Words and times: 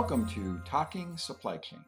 Welcome 0.00 0.28
to 0.28 0.60
Talking 0.64 1.16
Supply 1.16 1.56
Chain. 1.56 1.84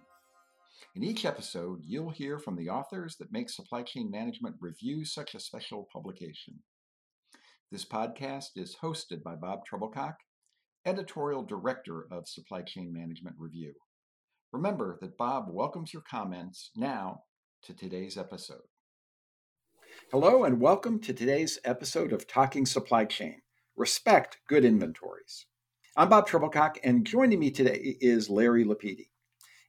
In 0.96 1.04
each 1.04 1.24
episode, 1.24 1.78
you'll 1.86 2.10
hear 2.10 2.40
from 2.40 2.56
the 2.56 2.68
authors 2.68 3.14
that 3.20 3.30
make 3.30 3.48
supply 3.48 3.84
chain 3.84 4.10
management 4.10 4.56
review 4.58 5.04
such 5.04 5.36
a 5.36 5.40
special 5.40 5.86
publication. 5.92 6.58
This 7.70 7.84
podcast 7.84 8.48
is 8.56 8.78
hosted 8.82 9.22
by 9.22 9.36
Bob 9.36 9.60
Trebilcock, 9.64 10.14
editorial 10.84 11.44
director 11.44 12.08
of 12.10 12.26
Supply 12.26 12.62
Chain 12.62 12.92
Management 12.92 13.36
Review. 13.38 13.74
Remember 14.52 14.98
that 15.00 15.16
Bob 15.16 15.44
welcomes 15.48 15.92
your 15.92 16.02
comments 16.02 16.72
now 16.74 17.22
to 17.62 17.74
today's 17.74 18.18
episode. 18.18 18.66
Hello, 20.10 20.42
and 20.42 20.60
welcome 20.60 20.98
to 20.98 21.14
today's 21.14 21.60
episode 21.64 22.12
of 22.12 22.26
Talking 22.26 22.66
Supply 22.66 23.04
Chain 23.04 23.42
Respect 23.76 24.38
Good 24.48 24.64
Inventories. 24.64 25.46
I'm 25.96 26.08
Bob 26.08 26.28
Trebilcock, 26.28 26.76
and 26.84 27.04
joining 27.04 27.40
me 27.40 27.50
today 27.50 27.96
is 28.00 28.30
Larry 28.30 28.62
Lapide. 28.62 29.06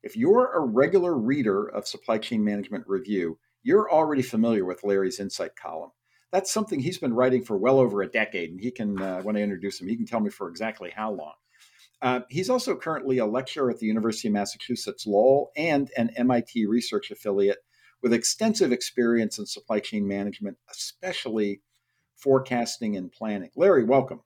If 0.04 0.16
you're 0.16 0.54
a 0.54 0.60
regular 0.60 1.18
reader 1.18 1.66
of 1.66 1.88
Supply 1.88 2.20
Chain 2.20 2.44
Management 2.44 2.84
Review, 2.86 3.40
you're 3.64 3.92
already 3.92 4.22
familiar 4.22 4.64
with 4.64 4.84
Larry's 4.84 5.20
Insight 5.20 5.56
column. 5.56 5.90
That's 6.32 6.52
something 6.54 6.80
he's 6.80 7.00
been 7.00 7.16
writing 7.16 7.44
for 7.44 7.58
well 7.58 7.80
over 7.80 8.04
a 8.04 8.08
decade, 8.08 8.52
and 8.52 8.62
he 8.62 8.70
can, 8.70 9.02
uh, 9.02 9.22
when 9.24 9.36
I 9.36 9.42
introduce 9.42 9.82
him, 9.82 9.88
he 9.88 9.96
can 9.96 10.06
tell 10.06 10.20
me 10.20 10.30
for 10.30 10.48
exactly 10.48 10.92
how 10.92 11.12
long. 11.12 11.34
Uh, 12.04 12.20
he's 12.30 12.52
also 12.52 12.76
currently 12.76 13.18
a 13.18 13.26
lecturer 13.26 13.72
at 13.72 13.80
the 13.80 13.88
University 13.88 14.28
of 14.28 14.36
Massachusetts 14.36 15.08
Lowell 15.08 15.52
and 15.58 15.90
an 15.98 16.12
MIT 16.16 16.68
research 16.68 17.10
affiliate 17.10 17.60
with 18.04 18.14
extensive 18.14 18.72
experience 18.72 19.40
in 19.40 19.48
supply 19.48 19.80
chain 19.80 20.08
management, 20.08 20.58
especially 20.70 21.62
forecasting 22.16 22.96
and 22.96 23.12
planning. 23.12 23.50
Larry, 23.56 23.84
welcome. 23.84 24.22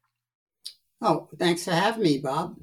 Oh, 1.08 1.30
thanks 1.38 1.64
for 1.64 1.72
having 1.72 2.02
me, 2.02 2.18
Bob. 2.18 2.56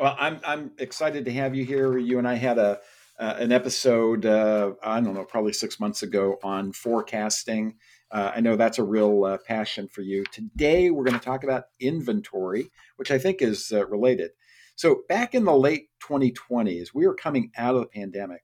Well, 0.00 0.14
I'm 0.20 0.40
I'm 0.46 0.70
excited 0.78 1.24
to 1.24 1.32
have 1.32 1.52
you 1.52 1.64
here. 1.64 1.98
You 1.98 2.18
and 2.20 2.28
I 2.28 2.34
had 2.34 2.58
a 2.58 2.78
uh, 3.18 3.34
an 3.38 3.50
episode 3.50 4.24
uh, 4.24 4.70
I 4.84 5.00
don't 5.00 5.14
know 5.14 5.24
probably 5.24 5.52
six 5.52 5.80
months 5.80 6.04
ago 6.04 6.36
on 6.44 6.70
forecasting. 6.70 7.74
Uh, 8.12 8.30
I 8.36 8.40
know 8.40 8.54
that's 8.54 8.78
a 8.78 8.84
real 8.84 9.24
uh, 9.24 9.38
passion 9.48 9.88
for 9.88 10.02
you. 10.02 10.22
Today 10.30 10.92
we're 10.92 11.02
going 11.02 11.18
to 11.18 11.24
talk 11.24 11.42
about 11.42 11.64
inventory, 11.80 12.70
which 12.98 13.10
I 13.10 13.18
think 13.18 13.42
is 13.42 13.72
uh, 13.72 13.84
related. 13.88 14.30
So 14.76 15.02
back 15.08 15.34
in 15.34 15.42
the 15.42 15.56
late 15.56 15.88
2020s, 16.08 16.90
we 16.94 17.04
were 17.04 17.16
coming 17.16 17.50
out 17.56 17.74
of 17.74 17.80
the 17.80 17.88
pandemic. 17.88 18.42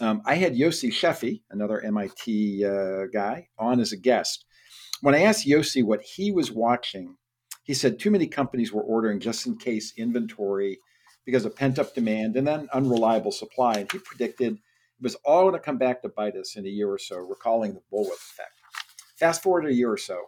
Um, 0.00 0.22
I 0.26 0.34
had 0.34 0.56
Yossi 0.56 0.90
Sheffi, 0.90 1.42
another 1.48 1.80
MIT 1.80 2.64
uh, 2.64 3.06
guy, 3.12 3.46
on 3.56 3.78
as 3.78 3.92
a 3.92 3.96
guest. 3.96 4.46
When 5.00 5.14
I 5.14 5.22
asked 5.22 5.46
Yossi 5.46 5.84
what 5.84 6.02
he 6.02 6.32
was 6.32 6.50
watching 6.50 7.14
he 7.68 7.74
said 7.74 7.98
too 7.98 8.10
many 8.10 8.26
companies 8.26 8.72
were 8.72 8.82
ordering 8.82 9.20
just 9.20 9.46
in 9.46 9.54
case 9.54 9.92
inventory 9.98 10.80
because 11.26 11.44
of 11.44 11.54
pent 11.54 11.78
up 11.78 11.94
demand 11.94 12.34
and 12.34 12.46
then 12.46 12.66
unreliable 12.72 13.30
supply. 13.30 13.74
And 13.74 13.92
he 13.92 13.98
predicted 13.98 14.54
it 14.54 15.02
was 15.02 15.16
all 15.16 15.42
going 15.42 15.52
to 15.52 15.60
come 15.60 15.76
back 15.76 16.00
to 16.00 16.08
bite 16.08 16.34
us 16.34 16.56
in 16.56 16.64
a 16.64 16.70
year 16.70 16.90
or 16.90 16.98
so, 16.98 17.18
recalling 17.18 17.74
the 17.74 17.82
bullwhip 17.92 18.14
effect. 18.14 18.52
Fast 19.16 19.42
forward 19.42 19.66
a 19.66 19.74
year 19.74 19.92
or 19.92 19.98
so, 19.98 20.18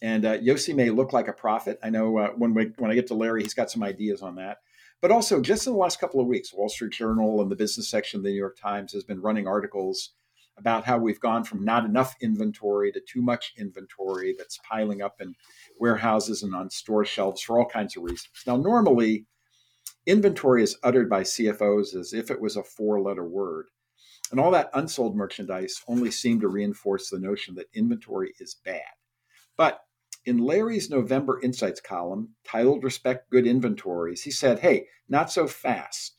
and 0.00 0.24
uh, 0.24 0.38
Yossi 0.38 0.76
may 0.76 0.90
look 0.90 1.12
like 1.12 1.26
a 1.26 1.32
prophet. 1.32 1.80
I 1.82 1.90
know 1.90 2.18
uh, 2.18 2.28
when 2.36 2.54
we, 2.54 2.70
when 2.78 2.92
I 2.92 2.94
get 2.94 3.08
to 3.08 3.14
Larry, 3.14 3.42
he's 3.42 3.54
got 3.54 3.70
some 3.70 3.82
ideas 3.82 4.22
on 4.22 4.36
that. 4.36 4.58
But 5.02 5.10
also, 5.10 5.40
just 5.40 5.66
in 5.66 5.72
the 5.72 5.78
last 5.78 5.98
couple 5.98 6.20
of 6.20 6.28
weeks, 6.28 6.54
Wall 6.54 6.68
Street 6.68 6.92
Journal 6.92 7.42
and 7.42 7.50
the 7.50 7.56
business 7.56 7.90
section 7.90 8.20
of 8.20 8.24
the 8.24 8.30
New 8.30 8.36
York 8.36 8.58
Times 8.58 8.92
has 8.92 9.02
been 9.02 9.20
running 9.20 9.48
articles 9.48 10.12
about 10.58 10.84
how 10.84 10.98
we've 10.98 11.20
gone 11.20 11.44
from 11.44 11.64
not 11.64 11.84
enough 11.84 12.14
inventory 12.20 12.90
to 12.92 13.00
too 13.00 13.20
much 13.20 13.52
inventory 13.58 14.34
that's 14.36 14.58
piling 14.68 15.02
up 15.02 15.20
in 15.20 15.34
warehouses 15.78 16.42
and 16.42 16.54
on 16.54 16.70
store 16.70 17.04
shelves 17.04 17.42
for 17.42 17.58
all 17.58 17.66
kinds 17.66 17.96
of 17.96 18.02
reasons. 18.02 18.28
Now, 18.46 18.56
normally, 18.56 19.26
inventory 20.06 20.62
is 20.62 20.78
uttered 20.82 21.10
by 21.10 21.22
CFOs 21.22 21.94
as 21.94 22.12
if 22.12 22.30
it 22.30 22.40
was 22.40 22.56
a 22.56 22.62
four 22.62 23.00
letter 23.00 23.24
word. 23.24 23.66
And 24.30 24.40
all 24.40 24.50
that 24.52 24.70
unsold 24.74 25.16
merchandise 25.16 25.82
only 25.86 26.10
seemed 26.10 26.40
to 26.40 26.48
reinforce 26.48 27.10
the 27.10 27.18
notion 27.18 27.54
that 27.56 27.66
inventory 27.74 28.32
is 28.40 28.56
bad. 28.64 28.82
But 29.56 29.80
in 30.24 30.38
Larry's 30.38 30.90
November 30.90 31.40
Insights 31.42 31.80
column, 31.80 32.30
titled 32.44 32.82
Respect 32.82 33.30
Good 33.30 33.46
Inventories, 33.46 34.22
he 34.22 34.32
said, 34.32 34.58
Hey, 34.58 34.86
not 35.08 35.30
so 35.30 35.46
fast. 35.46 36.16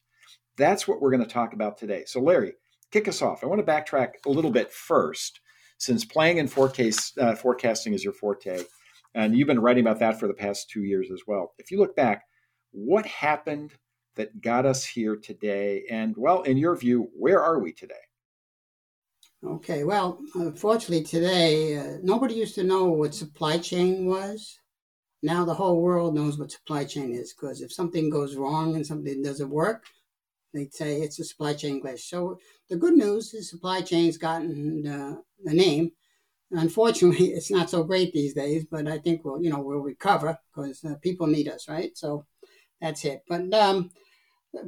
That's 0.58 0.88
what 0.88 1.02
we're 1.02 1.12
going 1.12 1.24
to 1.24 1.30
talk 1.30 1.54
about 1.54 1.78
today. 1.78 2.04
So, 2.06 2.22
Larry, 2.22 2.54
kick 2.92 3.08
us 3.08 3.22
off. 3.22 3.44
I 3.44 3.48
want 3.48 3.64
to 3.64 3.72
backtrack 3.72 4.14
a 4.26 4.30
little 4.30 4.52
bit 4.52 4.72
first, 4.72 5.42
since 5.78 6.06
playing 6.06 6.40
and 6.40 6.52
forecast, 6.52 7.18
uh, 7.18 7.36
forecasting 7.36 7.94
is 7.94 8.04
your 8.04 8.14
forte, 8.14 8.64
and 9.18 9.36
you've 9.36 9.48
been 9.48 9.60
writing 9.60 9.84
about 9.84 10.00
that 10.00 10.20
for 10.20 10.28
the 10.28 10.34
past 10.34 10.70
two 10.70 10.84
years 10.84 11.10
as 11.12 11.22
well. 11.26 11.56
If 11.58 11.72
you 11.72 11.80
look 11.80 11.96
back, 11.96 12.26
what 12.72 13.04
happened 13.08 13.74
that 14.16 14.42
got 14.42 14.68
us 14.68 14.86
here 14.86 15.16
today? 15.16 15.86
And, 15.90 16.16
well, 16.16 16.44
in 16.44 16.56
your 16.56 16.76
view, 16.76 17.10
where 17.18 17.42
are 17.42 17.58
we 17.58 17.74
today? 17.74 17.96
Okay, 19.44 19.84
well, 19.84 20.20
unfortunately, 20.36 21.04
today, 21.04 21.78
uh, 21.78 21.98
nobody 22.04 22.36
used 22.36 22.54
to 22.56 22.64
know 22.64 22.86
what 22.86 23.16
supply 23.16 23.58
chain 23.58 24.06
was. 24.06 24.60
Now 25.24 25.44
the 25.46 25.54
whole 25.54 25.82
world 25.82 26.14
knows 26.14 26.38
what 26.38 26.52
supply 26.52 26.86
chain 26.86 27.12
is 27.12 27.34
because 27.34 27.62
if 27.62 27.74
something 27.74 28.12
goes 28.12 28.36
wrong 28.36 28.76
and 28.76 28.86
something 28.86 29.24
doesn't 29.24 29.50
work, 29.50 29.86
they'd 30.54 30.74
say 30.74 31.02
it's 31.02 31.18
a 31.20 31.24
supply 31.24 31.56
chain 31.56 31.82
glitch. 31.82 32.02
So 32.02 32.38
the 32.70 32.76
good 32.76 32.94
news 32.94 33.34
is 33.34 33.50
supply 33.50 33.82
chain's 33.82 34.18
gotten 34.18 34.86
uh, 34.86 35.16
the 35.44 35.54
name. 35.54 35.92
Unfortunately, 36.52 37.28
it's 37.34 37.52
not 37.52 37.70
so 37.70 37.84
great 37.84 38.14
these 38.14 38.34
days, 38.34 38.66
but 38.70 38.88
I 38.88 38.98
think 38.98 39.24
we'll, 39.24 39.42
you 39.42 39.50
know, 39.50 39.62
we'll 39.62 39.80
recover 39.80 40.38
because 40.54 40.84
uh, 40.84 40.96
people 41.02 41.28
need 41.28 41.48
us, 41.48 41.68
right? 41.68 41.98
So 41.98 42.26
that's 42.82 43.04
it. 43.06 43.24
But 43.28 43.54
um, 43.54 43.92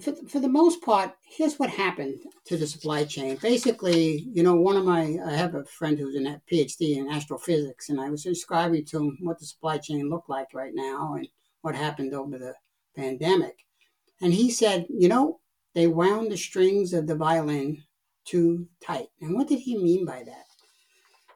for, 0.01 0.13
for 0.27 0.39
the 0.39 0.49
most 0.49 0.81
part, 0.81 1.11
here's 1.23 1.57
what 1.57 1.69
happened 1.69 2.19
to 2.45 2.57
the 2.57 2.67
supply 2.67 3.05
chain. 3.05 3.37
Basically, 3.41 4.27
you 4.33 4.43
know, 4.43 4.55
one 4.55 4.75
of 4.75 4.85
my, 4.85 5.17
I 5.25 5.31
have 5.31 5.55
a 5.55 5.65
friend 5.65 5.97
who's 5.97 6.15
a 6.15 6.41
PhD 6.51 6.97
in 6.97 7.09
astrophysics, 7.09 7.89
and 7.89 7.99
I 7.99 8.09
was 8.09 8.23
describing 8.23 8.85
to 8.85 8.97
him 8.97 9.17
what 9.21 9.39
the 9.39 9.45
supply 9.45 9.77
chain 9.77 10.09
looked 10.09 10.29
like 10.29 10.53
right 10.53 10.73
now 10.73 11.15
and 11.15 11.27
what 11.61 11.75
happened 11.75 12.13
over 12.13 12.37
the 12.37 12.53
pandemic. 12.95 13.57
And 14.21 14.33
he 14.33 14.51
said, 14.51 14.85
you 14.89 15.07
know, 15.07 15.39
they 15.75 15.87
wound 15.87 16.31
the 16.31 16.37
strings 16.37 16.93
of 16.93 17.07
the 17.07 17.15
violin 17.15 17.83
too 18.25 18.67
tight. 18.81 19.07
And 19.21 19.35
what 19.35 19.47
did 19.47 19.59
he 19.59 19.77
mean 19.77 20.05
by 20.05 20.23
that? 20.23 20.48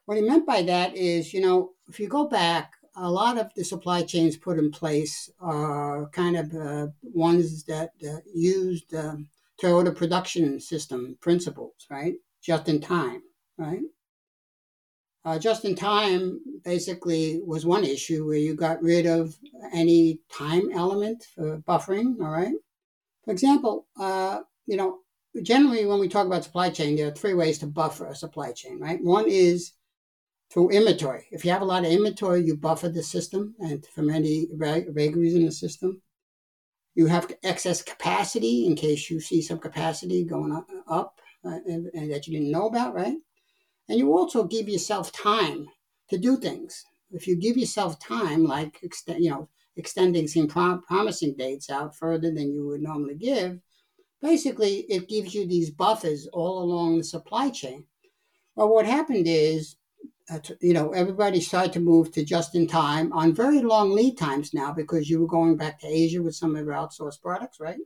What 0.05 0.17
he 0.17 0.23
meant 0.23 0.45
by 0.45 0.63
that 0.63 0.95
is, 0.95 1.33
you 1.33 1.41
know, 1.41 1.71
if 1.87 1.99
you 1.99 2.07
go 2.07 2.27
back, 2.27 2.73
a 2.95 3.09
lot 3.09 3.37
of 3.37 3.53
the 3.55 3.63
supply 3.63 4.03
chains 4.03 4.37
put 4.37 4.59
in 4.59 4.69
place 4.71 5.29
are 5.39 6.09
kind 6.09 6.35
of 6.37 6.53
uh, 6.53 6.87
ones 7.01 7.63
that 7.63 7.91
uh, 8.07 8.17
used 8.33 8.93
um, 8.93 9.27
Toyota 9.61 9.95
production 9.95 10.59
system 10.59 11.17
principles, 11.21 11.87
right? 11.89 12.15
Just 12.41 12.67
in 12.69 12.81
time, 12.81 13.23
right? 13.57 13.81
Uh, 15.25 15.39
just 15.39 15.63
in 15.63 15.73
time 15.73 16.39
basically 16.65 17.41
was 17.45 17.65
one 17.65 17.85
issue 17.85 18.25
where 18.25 18.37
you 18.37 18.55
got 18.55 18.83
rid 18.83 19.05
of 19.05 19.35
any 19.73 20.19
time 20.29 20.69
element 20.73 21.23
for 21.33 21.59
buffering, 21.59 22.19
all 22.19 22.31
right? 22.31 22.53
For 23.23 23.31
example, 23.31 23.87
uh, 23.97 24.41
you 24.65 24.75
know, 24.75 24.99
generally 25.41 25.85
when 25.85 25.99
we 25.99 26.09
talk 26.09 26.27
about 26.27 26.43
supply 26.43 26.69
chain, 26.69 26.97
there 26.97 27.07
are 27.07 27.11
three 27.11 27.33
ways 27.33 27.57
to 27.59 27.67
buffer 27.67 28.07
a 28.07 28.15
supply 28.15 28.51
chain, 28.51 28.79
right? 28.79 29.01
One 29.01 29.29
is 29.29 29.71
through 30.53 30.69
inventory. 30.69 31.25
If 31.31 31.43
you 31.43 31.51
have 31.51 31.63
a 31.63 31.65
lot 31.65 31.83
of 31.83 31.91
inventory, 31.91 32.43
you 32.43 32.55
buffer 32.55 32.87
the 32.87 33.01
system 33.01 33.55
and 33.59 33.83
from 33.87 34.11
any 34.11 34.47
vagaries 34.53 35.33
in 35.33 35.45
the 35.45 35.51
system. 35.51 36.01
You 36.93 37.07
have 37.07 37.33
excess 37.41 37.81
capacity 37.81 38.67
in 38.67 38.75
case 38.75 39.09
you 39.09 39.19
see 39.19 39.41
some 39.41 39.57
capacity 39.57 40.23
going 40.23 40.53
up, 40.87 41.19
uh, 41.43 41.57
and, 41.65 41.87
and 41.95 42.11
that 42.11 42.27
you 42.27 42.33
didn't 42.33 42.51
know 42.51 42.67
about, 42.67 42.93
right? 42.93 43.17
And 43.89 43.97
you 43.97 44.15
also 44.15 44.43
give 44.43 44.69
yourself 44.69 45.11
time 45.11 45.65
to 46.09 46.19
do 46.19 46.37
things. 46.37 46.85
If 47.11 47.25
you 47.27 47.35
give 47.35 47.57
yourself 47.57 47.99
time, 47.99 48.45
like 48.45 48.79
you 49.07 49.31
know, 49.31 49.49
extending 49.75 50.27
some 50.27 50.47
prom- 50.47 50.83
promising 50.83 51.35
dates 51.35 51.71
out 51.71 51.95
further 51.95 52.31
than 52.31 52.53
you 52.53 52.67
would 52.67 52.81
normally 52.81 53.15
give, 53.15 53.59
basically 54.21 54.81
it 54.81 55.09
gives 55.09 55.33
you 55.33 55.47
these 55.47 55.71
buffers 55.71 56.27
all 56.31 56.61
along 56.61 56.99
the 56.99 57.03
supply 57.03 57.49
chain. 57.49 57.85
Well, 58.55 58.69
what 58.69 58.85
happened 58.85 59.25
is, 59.27 59.77
Uh, 60.31 60.39
you 60.61 60.73
know, 60.73 60.91
everybody 60.91 61.41
started 61.41 61.73
to 61.73 61.81
move 61.81 62.11
to 62.11 62.23
just 62.23 62.55
in 62.55 62.65
time 62.65 63.11
on 63.11 63.33
very 63.35 63.61
long 63.61 63.91
lead 63.91 64.17
times 64.17 64.53
now 64.53 64.71
because 64.71 65.09
you 65.09 65.19
were 65.19 65.27
going 65.27 65.57
back 65.57 65.79
to 65.79 65.87
Asia 65.87 66.21
with 66.21 66.35
some 66.35 66.55
of 66.55 66.65
your 66.65 66.73
outsourced 66.73 67.21
products, 67.21 67.59
right? 67.59 67.79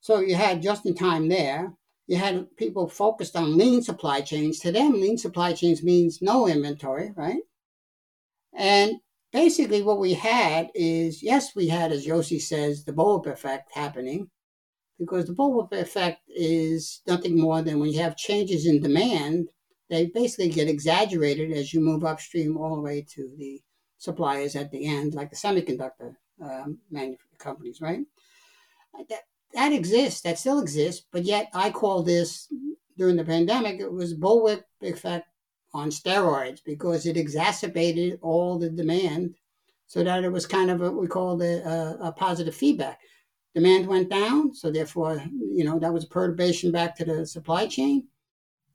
So 0.00 0.18
you 0.20 0.34
had 0.34 0.62
just 0.62 0.84
in 0.84 0.94
time 0.94 1.28
there. 1.28 1.72
You 2.08 2.16
had 2.16 2.56
people 2.56 2.88
focused 2.88 3.36
on 3.36 3.56
lean 3.56 3.82
supply 3.82 4.20
chains. 4.20 4.58
To 4.60 4.72
them, 4.72 4.94
lean 4.94 5.16
supply 5.16 5.52
chains 5.52 5.84
means 5.84 6.20
no 6.20 6.48
inventory, 6.48 7.12
right? 7.16 7.42
And 8.52 8.96
basically 9.32 9.82
what 9.82 10.00
we 10.00 10.14
had 10.14 10.70
is 10.74 11.22
yes, 11.22 11.54
we 11.54 11.68
had, 11.68 11.92
as 11.92 12.04
Yossi 12.04 12.40
says, 12.40 12.84
the 12.84 12.92
bullwhip 12.92 13.26
effect 13.26 13.70
happening, 13.72 14.28
because 14.98 15.26
the 15.26 15.34
bullwhip 15.34 15.72
effect 15.72 16.22
is 16.28 17.00
nothing 17.06 17.38
more 17.38 17.62
than 17.62 17.78
when 17.78 17.90
you 17.90 18.00
have 18.00 18.16
changes 18.16 18.66
in 18.66 18.82
demand, 18.82 19.48
they 19.90 20.06
basically 20.06 20.48
get 20.48 20.68
exaggerated 20.68 21.52
as 21.52 21.74
you 21.74 21.80
move 21.80 22.04
upstream 22.04 22.56
all 22.56 22.76
the 22.76 22.80
way 22.80 23.04
to 23.14 23.30
the 23.36 23.60
suppliers 23.98 24.56
at 24.56 24.70
the 24.70 24.86
end, 24.86 25.14
like 25.14 25.30
the 25.30 25.36
semiconductor 25.36 26.14
um, 26.42 26.78
companies, 27.38 27.80
right? 27.80 28.00
that 29.08 29.20
that 29.52 29.72
exists, 29.72 30.20
that 30.22 30.38
still 30.38 30.60
exists, 30.60 31.04
but 31.10 31.24
yet 31.24 31.48
I 31.52 31.70
call 31.70 32.02
this 32.02 32.48
during 32.96 33.16
the 33.16 33.24
pandemic, 33.24 33.80
it 33.80 33.92
was 33.92 34.14
bullwhip 34.14 34.62
effect 34.80 35.26
on 35.72 35.90
steroids 35.90 36.60
because 36.64 37.06
it 37.06 37.16
exacerbated 37.16 38.18
all 38.22 38.58
the 38.58 38.70
demand 38.70 39.34
so 39.86 40.04
that 40.04 40.22
it 40.22 40.30
was 40.30 40.46
kind 40.46 40.70
of 40.70 40.80
what 40.80 40.94
we 40.94 41.06
call 41.08 41.40
a, 41.42 41.96
a 42.00 42.12
positive 42.12 42.54
feedback. 42.54 43.00
Demand 43.54 43.86
went 43.88 44.08
down, 44.08 44.54
so 44.54 44.70
therefore, 44.70 45.22
you 45.32 45.64
know, 45.64 45.78
that 45.80 45.92
was 45.92 46.04
a 46.04 46.08
perturbation 46.08 46.70
back 46.70 46.94
to 46.96 47.04
the 47.04 47.26
supply 47.26 47.66
chain. 47.66 48.06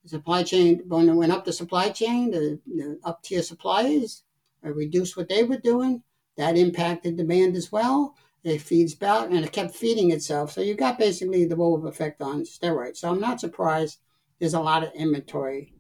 Supply 0.06 0.44
chain, 0.44 0.84
when 0.88 1.10
it 1.10 1.14
went 1.16 1.32
up 1.32 1.46
the 1.46 1.54
supply 1.54 1.90
chain, 1.90 2.32
the, 2.32 2.60
the 2.68 3.00
up 3.04 3.24
tier 3.24 3.42
suppliers 3.42 4.24
uh, 4.64 4.70
reduced 4.70 5.18
what 5.18 5.30
they 5.30 5.44
were 5.44 5.58
doing. 5.58 6.04
That 6.38 6.58
impacted 6.58 7.18
demand 7.18 7.56
as 7.56 7.72
well. 7.72 8.16
It 8.44 8.62
feeds 8.62 8.94
back 8.94 9.32
and 9.32 9.44
it 9.44 9.52
kept 9.52 9.74
feeding 9.74 10.12
itself. 10.12 10.52
So 10.52 10.62
you 10.62 10.76
got 10.76 11.00
basically 11.00 11.46
the 11.46 11.56
bullwhip 11.56 11.88
effect 11.88 12.22
on 12.22 12.44
steroids. 12.44 12.98
So 12.98 13.10
I'm 13.10 13.20
not 13.20 13.40
surprised 13.40 14.00
there's 14.40 14.54
a 14.54 14.60
lot 14.60 14.84
of 14.84 14.94
inventory 14.94 15.74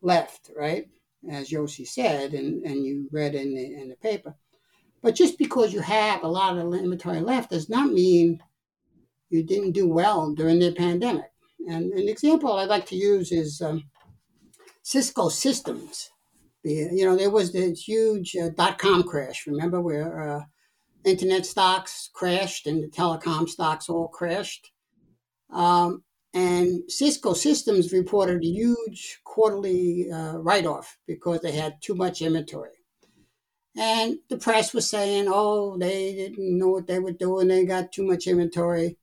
left, 0.00 0.50
right? 0.56 0.88
As 1.28 1.50
Yossi 1.50 1.86
said, 1.86 2.34
and, 2.34 2.62
and 2.64 2.84
you 2.84 3.08
read 3.10 3.34
in 3.34 3.54
the, 3.54 3.74
in 3.74 3.88
the 3.88 3.96
paper. 3.96 4.36
But 5.02 5.16
just 5.16 5.38
because 5.38 5.72
you 5.72 5.80
have 5.80 6.22
a 6.22 6.28
lot 6.28 6.56
of 6.56 6.72
inventory 6.72 7.20
left 7.20 7.50
does 7.50 7.68
not 7.68 7.92
mean 7.92 8.40
you 9.28 9.42
didn't 9.42 9.72
do 9.72 9.88
well 9.88 10.32
during 10.32 10.60
the 10.60 10.72
pandemic. 10.72 11.32
And 11.66 11.92
an 11.92 12.08
example 12.08 12.52
I'd 12.52 12.68
like 12.68 12.86
to 12.86 12.96
use 12.96 13.32
is 13.32 13.60
um, 13.60 13.84
Cisco 14.82 15.28
Systems. 15.28 16.10
You 16.62 17.04
know, 17.04 17.16
there 17.16 17.30
was 17.30 17.52
this 17.52 17.86
huge 17.86 18.36
uh, 18.36 18.48
dot 18.56 18.78
com 18.78 19.02
crash, 19.04 19.46
remember, 19.46 19.80
where 19.80 20.36
uh, 20.36 20.40
internet 21.04 21.46
stocks 21.46 22.10
crashed 22.12 22.66
and 22.66 22.82
the 22.82 22.88
telecom 22.88 23.48
stocks 23.48 23.88
all 23.88 24.08
crashed. 24.08 24.72
Um, 25.52 26.02
and 26.34 26.90
Cisco 26.90 27.34
Systems 27.34 27.92
reported 27.92 28.42
a 28.42 28.46
huge 28.46 29.20
quarterly 29.24 30.10
uh, 30.12 30.38
write 30.38 30.66
off 30.66 30.98
because 31.06 31.40
they 31.40 31.52
had 31.52 31.80
too 31.80 31.94
much 31.94 32.20
inventory. 32.20 32.70
And 33.76 34.18
the 34.28 34.36
press 34.36 34.74
was 34.74 34.88
saying, 34.88 35.26
oh, 35.28 35.78
they 35.78 36.14
didn't 36.14 36.58
know 36.58 36.68
what 36.68 36.86
they 36.86 36.98
were 36.98 37.12
doing. 37.12 37.48
They 37.48 37.64
got 37.64 37.92
too 37.92 38.04
much 38.04 38.26
inventory. 38.26 38.98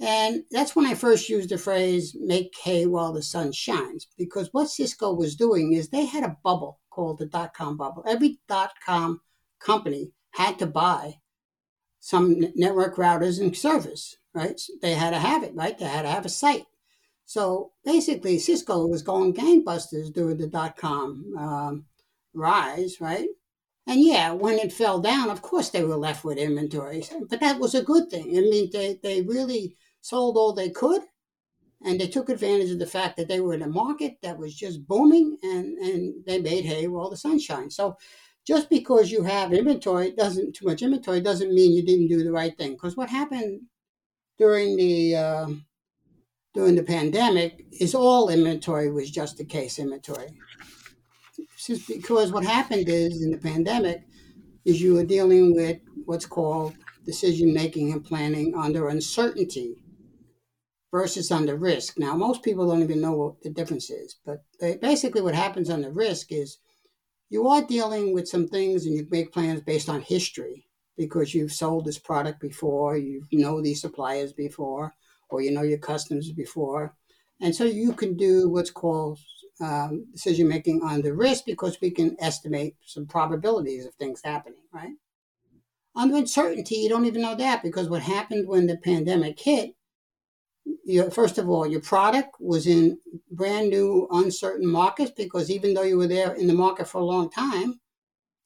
And 0.00 0.44
that's 0.50 0.76
when 0.76 0.86
I 0.86 0.94
first 0.94 1.28
used 1.28 1.48
the 1.50 1.58
phrase 1.58 2.16
make 2.20 2.54
hay 2.62 2.86
while 2.86 3.12
the 3.12 3.22
sun 3.22 3.50
shines. 3.52 4.06
Because 4.16 4.48
what 4.52 4.70
Cisco 4.70 5.12
was 5.12 5.34
doing 5.34 5.72
is 5.72 5.88
they 5.88 6.06
had 6.06 6.24
a 6.24 6.36
bubble 6.44 6.78
called 6.90 7.18
the 7.18 7.26
dot 7.26 7.52
com 7.54 7.76
bubble. 7.76 8.04
Every 8.06 8.38
dot 8.48 8.70
com 8.84 9.20
company 9.60 10.12
had 10.30 10.58
to 10.60 10.66
buy 10.66 11.14
some 12.00 12.40
network 12.54 12.94
routers 12.94 13.40
and 13.40 13.56
servers, 13.56 14.16
right? 14.32 14.60
They 14.82 14.94
had 14.94 15.10
to 15.10 15.18
have 15.18 15.42
it, 15.42 15.54
right? 15.54 15.76
They 15.76 15.86
had 15.86 16.02
to 16.02 16.10
have 16.10 16.24
a 16.24 16.28
site. 16.28 16.66
So 17.24 17.72
basically, 17.84 18.38
Cisco 18.38 18.86
was 18.86 19.02
going 19.02 19.34
gangbusters 19.34 20.12
during 20.12 20.38
the 20.38 20.46
dot 20.46 20.76
com 20.76 21.34
um, 21.36 21.84
rise, 22.34 23.00
right? 23.00 23.28
And 23.88 24.00
yeah, 24.00 24.32
when 24.32 24.58
it 24.58 24.72
fell 24.72 25.00
down, 25.00 25.28
of 25.28 25.42
course 25.42 25.70
they 25.70 25.82
were 25.82 25.96
left 25.96 26.22
with 26.22 26.38
inventories, 26.38 27.10
but 27.28 27.40
that 27.40 27.58
was 27.58 27.74
a 27.74 27.82
good 27.82 28.10
thing. 28.10 28.36
I 28.36 28.42
mean, 28.42 28.70
they, 28.72 29.00
they 29.02 29.22
really 29.22 29.76
sold 30.08 30.36
all 30.36 30.52
they 30.52 30.70
could 30.70 31.02
and 31.84 32.00
they 32.00 32.08
took 32.08 32.28
advantage 32.28 32.70
of 32.70 32.78
the 32.78 32.86
fact 32.86 33.16
that 33.16 33.28
they 33.28 33.40
were 33.40 33.54
in 33.54 33.62
a 33.62 33.68
market 33.68 34.16
that 34.22 34.38
was 34.38 34.54
just 34.54 34.86
booming 34.86 35.36
and, 35.42 35.78
and 35.78 36.24
they 36.26 36.40
made 36.40 36.64
hay 36.64 36.88
while 36.88 37.10
the 37.10 37.16
sun 37.16 37.38
shines. 37.38 37.76
So 37.76 37.96
just 38.46 38.70
because 38.70 39.10
you 39.10 39.22
have 39.22 39.52
inventory 39.52 40.12
doesn't 40.12 40.56
too 40.56 40.66
much 40.66 40.82
inventory 40.82 41.20
doesn't 41.20 41.54
mean 41.54 41.72
you 41.72 41.84
didn't 41.84 42.08
do 42.08 42.24
the 42.24 42.32
right 42.32 42.56
thing. 42.56 42.72
Because 42.72 42.96
what 42.96 43.10
happened 43.10 43.62
during 44.38 44.76
the 44.76 45.16
uh, 45.16 45.48
during 46.54 46.74
the 46.74 46.82
pandemic 46.82 47.66
is 47.72 47.94
all 47.94 48.30
inventory 48.30 48.90
was 48.90 49.10
just 49.10 49.38
a 49.40 49.44
case 49.44 49.78
inventory 49.78 50.28
Just 51.56 51.86
because 51.86 52.32
what 52.32 52.44
happened 52.44 52.88
is 52.88 53.22
in 53.22 53.30
the 53.30 53.38
pandemic 53.38 54.02
is 54.64 54.80
you 54.80 54.94
were 54.94 55.04
dealing 55.04 55.54
with 55.54 55.78
what's 56.06 56.26
called 56.26 56.74
decision 57.04 57.52
making 57.52 57.92
and 57.92 58.04
planning 58.04 58.54
under 58.56 58.88
uncertainty 58.88 59.76
versus 60.90 61.30
on 61.30 61.46
the 61.46 61.56
risk. 61.56 61.98
Now, 61.98 62.14
most 62.14 62.42
people 62.42 62.68
don't 62.68 62.82
even 62.82 63.00
know 63.00 63.12
what 63.12 63.42
the 63.42 63.50
difference 63.50 63.90
is, 63.90 64.16
but 64.24 64.42
basically, 64.80 65.20
what 65.20 65.34
happens 65.34 65.70
on 65.70 65.82
the 65.82 65.90
risk 65.90 66.32
is 66.32 66.58
you 67.30 67.48
are 67.48 67.62
dealing 67.62 68.14
with 68.14 68.28
some 68.28 68.48
things 68.48 68.86
and 68.86 68.94
you 68.94 69.06
make 69.10 69.32
plans 69.32 69.60
based 69.60 69.88
on 69.88 70.00
history 70.00 70.66
because 70.96 71.34
you've 71.34 71.52
sold 71.52 71.84
this 71.84 71.98
product 71.98 72.40
before, 72.40 72.96
you 72.96 73.22
know 73.32 73.60
these 73.60 73.80
suppliers 73.80 74.32
before, 74.32 74.94
or 75.28 75.42
you 75.42 75.50
know 75.50 75.62
your 75.62 75.78
customers 75.78 76.32
before. 76.32 76.94
And 77.40 77.54
so 77.54 77.64
you 77.64 77.92
can 77.92 78.16
do 78.16 78.48
what's 78.48 78.70
called 78.70 79.18
um, 79.60 80.06
decision 80.12 80.48
making 80.48 80.82
on 80.82 81.02
the 81.02 81.12
risk 81.12 81.44
because 81.44 81.80
we 81.80 81.90
can 81.90 82.16
estimate 82.18 82.76
some 82.84 83.06
probabilities 83.06 83.86
of 83.86 83.94
things 83.94 84.20
happening, 84.24 84.62
right? 84.72 84.94
On 85.94 86.10
the 86.10 86.16
uncertainty, 86.16 86.76
you 86.76 86.88
don't 86.88 87.06
even 87.06 87.22
know 87.22 87.34
that 87.34 87.62
because 87.62 87.88
what 87.88 88.02
happened 88.02 88.48
when 88.48 88.66
the 88.66 88.76
pandemic 88.76 89.38
hit, 89.38 89.74
first 91.10 91.38
of 91.38 91.48
all, 91.48 91.66
your 91.66 91.80
product 91.80 92.36
was 92.40 92.66
in 92.66 92.98
brand 93.30 93.70
new, 93.70 94.08
uncertain 94.10 94.66
markets 94.66 95.12
because 95.16 95.50
even 95.50 95.74
though 95.74 95.82
you 95.82 95.98
were 95.98 96.06
there 96.06 96.32
in 96.34 96.46
the 96.46 96.54
market 96.54 96.88
for 96.88 96.98
a 96.98 97.04
long 97.04 97.30
time, 97.30 97.80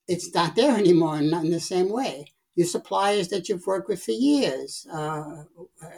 it's 0.08 0.34
not 0.34 0.56
there 0.56 0.76
anymore, 0.76 1.20
not 1.20 1.44
in 1.44 1.50
the 1.50 1.60
same 1.60 1.90
way. 1.90 2.26
Your 2.54 2.66
suppliers 2.66 3.28
that 3.28 3.48
you've 3.48 3.66
worked 3.66 3.88
with 3.88 4.02
for 4.02 4.12
years, 4.12 4.86
uh, 4.92 5.44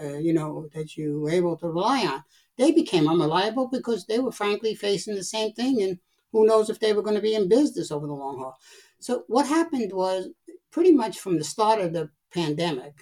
uh, 0.03 0.19
you 0.19 0.33
know, 0.33 0.69
that 0.75 0.97
you 0.97 1.21
were 1.21 1.31
able 1.31 1.57
to 1.57 1.69
rely 1.69 2.07
on, 2.07 2.23
they 2.57 2.71
became 2.71 3.09
unreliable 3.09 3.69
because 3.69 4.07
they 4.07 4.21
were 4.21 4.31
frankly 4.31 4.75
facing 4.75 5.17
the 5.17 5.25
same 5.25 5.53
thing 5.53 5.83
and 5.83 5.99
who 6.33 6.47
knows 6.47 6.71
if 6.71 6.79
they 6.79 6.93
were 6.93 7.03
going 7.03 7.17
to 7.17 7.23
be 7.23 7.35
in 7.35 7.49
business 7.49 7.91
over 7.91 8.07
the 8.07 8.13
long 8.13 8.39
haul. 8.39 8.59
So 9.01 9.25
what 9.27 9.47
happened 9.47 9.93
was 9.93 10.29
pretty 10.71 10.93
much 10.93 11.19
from 11.19 11.39
the 11.39 11.45
start 11.45 11.81
of 11.81 11.93
the 11.93 12.11
pandemic, 12.33 12.95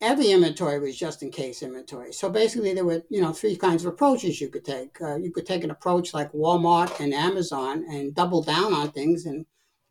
every 0.00 0.30
inventory 0.30 0.78
was 0.78 0.96
just 0.96 1.22
in 1.22 1.30
case 1.30 1.62
inventory. 1.62 2.12
So 2.12 2.28
basically, 2.30 2.74
there 2.74 2.84
were 2.84 3.02
you 3.08 3.20
know 3.20 3.32
three 3.32 3.56
kinds 3.56 3.84
of 3.84 3.92
approaches 3.92 4.40
you 4.40 4.48
could 4.48 4.64
take. 4.64 5.00
Uh, 5.00 5.16
you 5.16 5.30
could 5.30 5.46
take 5.46 5.64
an 5.64 5.70
approach 5.70 6.14
like 6.14 6.32
Walmart 6.32 7.00
and 7.00 7.14
Amazon 7.14 7.84
and 7.90 8.14
double 8.14 8.42
down 8.42 8.72
on 8.72 8.90
things 8.90 9.26
and 9.26 9.46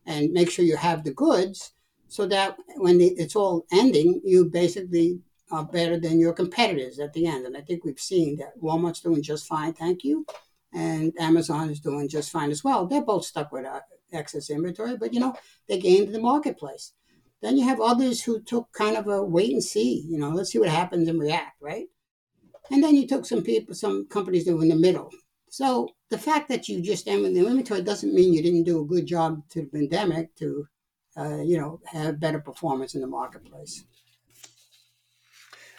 and 0.06 0.32
make 0.32 0.52
sure 0.52 0.66
you 0.66 0.78
have 0.78 1.04
the 1.04 1.14
goods 1.14 1.74
so 2.08 2.28
that 2.28 2.58
when 2.76 2.98
the, 3.00 3.08
it's 3.18 3.36
all 3.36 3.66
ending, 3.72 4.22
you 4.24 4.46
basically 4.46 5.20
are 5.52 5.66
better 5.66 6.00
than 6.00 6.20
your 6.20 6.34
competitors 6.34 7.00
at 7.00 7.14
the 7.14 7.26
end. 7.26 7.46
And 7.46 7.58
I 7.58 7.62
think 7.62 7.84
we've 7.84 8.00
seen 8.00 8.38
that 8.38 8.60
Walmart's 8.62 9.02
doing 9.02 9.24
just 9.24 9.48
fine, 9.48 9.74
thank 9.74 10.04
you, 10.04 10.26
and 10.74 11.14
Amazon 11.20 11.70
is 11.70 11.80
doing 11.80 12.08
just 12.08 12.32
fine 12.32 12.52
as 12.52 12.64
well. 12.64 12.86
They're 12.86 13.02
both 13.02 13.26
stuck 13.26 13.52
with 13.52 13.66
uh, 13.66 13.80
excess 14.12 14.50
inventory, 14.50 14.98
but 14.98 15.14
you 15.14 15.20
know 15.20 15.36
they 15.68 15.80
gained 15.80 16.14
the 16.14 16.20
marketplace. 16.20 16.94
Then 17.44 17.58
you 17.58 17.68
have 17.68 17.82
others 17.82 18.24
who 18.24 18.42
took 18.42 18.72
kind 18.72 18.96
of 18.96 19.08
a 19.10 19.22
wait 19.22 19.52
and 19.52 19.62
see. 19.62 20.06
You 20.08 20.18
know, 20.18 20.30
let's 20.30 20.54
see 20.54 20.60
what 20.60 20.70
happens 20.70 21.10
and 21.10 21.20
react, 21.20 21.62
right? 21.62 21.88
And 22.72 22.82
then 22.82 22.96
you 22.96 23.06
took 23.06 23.26
some 23.26 23.44
people, 23.44 23.76
some 23.76 24.08
companies 24.08 24.46
that 24.46 24.56
were 24.56 24.64
in 24.64 24.70
the 24.70 24.78
middle. 24.78 25.12
So 25.50 25.90
the 26.10 26.18
fact 26.18 26.48
that 26.48 26.70
you 26.70 26.82
just 26.82 27.06
ended 27.06 27.36
the 27.36 27.46
inventory 27.46 27.82
doesn't 27.82 28.14
mean 28.14 28.34
you 28.34 28.42
didn't 28.42 28.64
do 28.64 28.80
a 28.80 28.86
good 28.86 29.06
job 29.06 29.44
to 29.50 29.62
the 29.62 29.68
pandemic 29.68 30.34
to, 30.38 30.66
uh, 31.18 31.42
you 31.42 31.58
know, 31.58 31.82
have 31.86 32.18
better 32.18 32.40
performance 32.40 32.96
in 32.96 33.02
the 33.02 33.08
marketplace. 33.08 33.84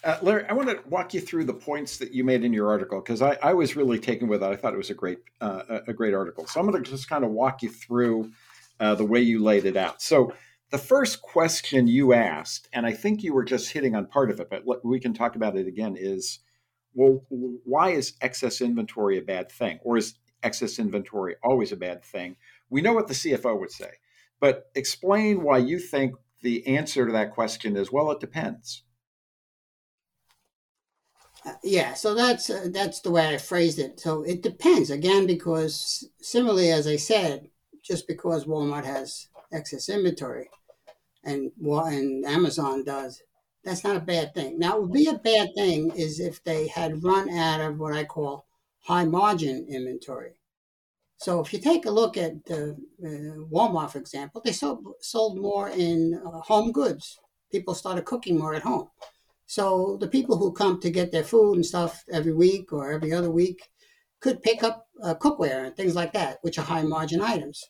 Uh, 0.04 0.18
Larry, 0.20 0.44
I 0.50 0.52
want 0.52 0.68
to 0.68 0.86
walk 0.90 1.14
you 1.14 1.22
through 1.22 1.44
the 1.44 1.54
points 1.54 1.96
that 1.96 2.12
you 2.12 2.24
made 2.24 2.44
in 2.44 2.52
your 2.52 2.68
article 2.68 3.00
because 3.00 3.22
I, 3.22 3.38
I, 3.42 3.54
was 3.54 3.74
really 3.74 3.98
taken 3.98 4.28
with 4.28 4.42
it. 4.42 4.46
I 4.46 4.54
thought 4.54 4.74
it 4.74 4.76
was 4.76 4.90
a 4.90 4.94
great 4.94 5.20
uh, 5.40 5.80
a 5.86 5.94
great 5.94 6.12
article. 6.12 6.46
So 6.46 6.60
I'm 6.60 6.70
going 6.70 6.84
to 6.84 6.90
just 6.90 7.08
kind 7.08 7.24
of 7.24 7.30
walk 7.30 7.62
you 7.62 7.70
through 7.70 8.30
uh, 8.80 8.94
the 8.96 9.04
way 9.06 9.20
you 9.20 9.42
laid 9.42 9.64
it 9.64 9.78
out. 9.78 10.02
So 10.02 10.30
the 10.74 10.78
first 10.78 11.22
question 11.22 11.86
you 11.86 12.14
asked, 12.14 12.68
and 12.72 12.84
I 12.84 12.90
think 12.90 13.22
you 13.22 13.32
were 13.32 13.44
just 13.44 13.70
hitting 13.70 13.94
on 13.94 14.06
part 14.06 14.28
of 14.28 14.40
it, 14.40 14.50
but 14.50 14.64
we 14.84 14.98
can 14.98 15.14
talk 15.14 15.36
about 15.36 15.56
it 15.56 15.68
again. 15.68 15.94
Is 15.96 16.40
well, 16.94 17.24
why 17.30 17.90
is 17.90 18.14
excess 18.20 18.60
inventory 18.60 19.16
a 19.16 19.22
bad 19.22 19.52
thing, 19.52 19.78
or 19.84 19.96
is 19.96 20.14
excess 20.42 20.80
inventory 20.80 21.36
always 21.44 21.70
a 21.70 21.76
bad 21.76 22.04
thing? 22.04 22.34
We 22.70 22.82
know 22.82 22.92
what 22.92 23.06
the 23.06 23.14
CFO 23.14 23.56
would 23.60 23.70
say, 23.70 23.90
but 24.40 24.72
explain 24.74 25.44
why 25.44 25.58
you 25.58 25.78
think 25.78 26.16
the 26.42 26.66
answer 26.66 27.06
to 27.06 27.12
that 27.12 27.30
question 27.30 27.76
is 27.76 27.92
well, 27.92 28.10
it 28.10 28.18
depends 28.18 28.82
yeah, 31.62 31.94
so 31.94 32.14
that's 32.16 32.50
uh, 32.50 32.66
that's 32.72 33.00
the 33.00 33.12
way 33.12 33.28
I 33.28 33.36
phrased 33.36 33.78
it. 33.78 34.00
So 34.00 34.22
it 34.22 34.42
depends 34.42 34.90
again 34.90 35.26
because 35.26 36.08
similarly 36.20 36.72
as 36.72 36.88
I 36.88 36.96
said, 36.96 37.48
just 37.80 38.08
because 38.08 38.46
Walmart 38.46 38.86
has 38.86 39.28
excess 39.52 39.88
inventory 39.88 40.48
and 41.24 41.50
and 41.58 42.24
Amazon 42.24 42.84
does, 42.84 43.22
that's 43.64 43.84
not 43.84 43.96
a 43.96 44.00
bad 44.00 44.34
thing. 44.34 44.58
Now, 44.58 44.76
it 44.76 44.82
would 44.82 44.92
be 44.92 45.06
a 45.06 45.18
bad 45.18 45.50
thing 45.56 45.90
is 45.96 46.20
if 46.20 46.42
they 46.44 46.68
had 46.68 47.02
run 47.02 47.30
out 47.30 47.60
of 47.60 47.78
what 47.78 47.94
I 47.94 48.04
call 48.04 48.46
high 48.80 49.04
margin 49.04 49.66
inventory. 49.68 50.34
So 51.16 51.40
if 51.40 51.52
you 51.52 51.58
take 51.58 51.86
a 51.86 51.90
look 51.90 52.16
at 52.16 52.32
uh, 52.50 52.74
Walmart, 53.00 53.90
for 53.90 53.98
example, 53.98 54.42
they 54.44 54.52
sold, 54.52 54.84
sold 55.00 55.38
more 55.38 55.68
in 55.68 56.20
uh, 56.26 56.40
home 56.40 56.72
goods 56.72 57.18
people 57.54 57.72
started 57.72 58.04
cooking 58.04 58.36
more 58.36 58.54
at 58.56 58.62
home. 58.62 58.88
So 59.46 59.96
the 60.00 60.08
people 60.08 60.36
who 60.38 60.52
come 60.52 60.80
to 60.80 60.90
get 60.90 61.12
their 61.12 61.22
food 61.22 61.54
and 61.54 61.64
stuff 61.64 62.02
every 62.12 62.34
week 62.34 62.72
or 62.72 62.90
every 62.90 63.12
other 63.12 63.30
week 63.30 63.70
could 64.20 64.42
pick 64.42 64.64
up 64.64 64.88
uh, 65.04 65.14
cookware 65.14 65.64
and 65.64 65.76
things 65.76 65.94
like 65.94 66.12
that, 66.14 66.38
which 66.42 66.58
are 66.58 66.64
high 66.64 66.82
margin 66.82 67.20
items. 67.20 67.62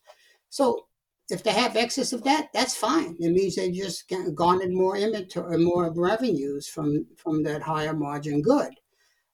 So 0.48 0.86
if 1.30 1.42
they 1.42 1.52
have 1.52 1.76
excess 1.76 2.12
of 2.12 2.22
that, 2.24 2.48
that's 2.52 2.76
fine. 2.76 3.16
It 3.18 3.30
means 3.32 3.56
they 3.56 3.70
just 3.70 4.12
garnered 4.34 4.72
more 4.72 4.96
inventory, 4.96 5.58
more 5.58 5.92
revenues 5.94 6.68
from 6.68 7.06
from 7.16 7.42
that 7.44 7.62
higher 7.62 7.94
margin 7.94 8.42
good 8.42 8.74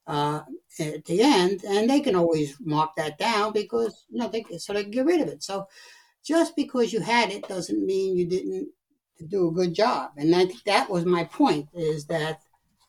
uh, 0.07 0.43
at 0.79 1.05
the 1.05 1.23
end, 1.23 1.65
and 1.65 1.91
they 1.91 2.01
can 2.01 2.15
always 2.15 2.57
mark 2.61 2.91
that 2.97 3.19
down 3.19 3.53
because 3.53 4.07
you 4.09 4.19
know 4.19 4.29
they 4.29 4.45
so 4.59 4.73
they 4.73 4.85
can 4.85 4.93
get 4.93 5.07
rid 5.07 5.21
of 5.21 5.29
it. 5.29 5.43
So 5.43 5.67
just 6.25 6.55
because 6.55 6.93
you 6.93 7.01
had 7.01 7.31
it 7.31 7.49
doesn't 7.49 7.85
mean 7.85 8.17
you 8.17 8.27
didn't 8.29 8.69
do 9.29 9.49
a 9.49 9.53
good 9.53 9.75
job. 9.75 10.13
And 10.17 10.33
think 10.35 10.63
that 10.65 10.89
was 10.89 11.05
my 11.05 11.25
point: 11.25 11.69
is 11.75 12.07
that 12.07 12.41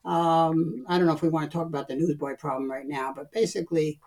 um, 0.06 0.86
I 0.88 0.98
don't 0.98 1.08
know 1.08 1.14
if 1.14 1.24
we 1.24 1.30
want 1.30 1.50
to 1.50 1.58
talk 1.58 1.68
about 1.68 1.88
the 1.88 1.96
newsboy 1.96 2.36
problem 2.36 2.70
right 2.70 2.88
now, 2.88 3.14
but 3.16 3.32
basically. 3.32 4.00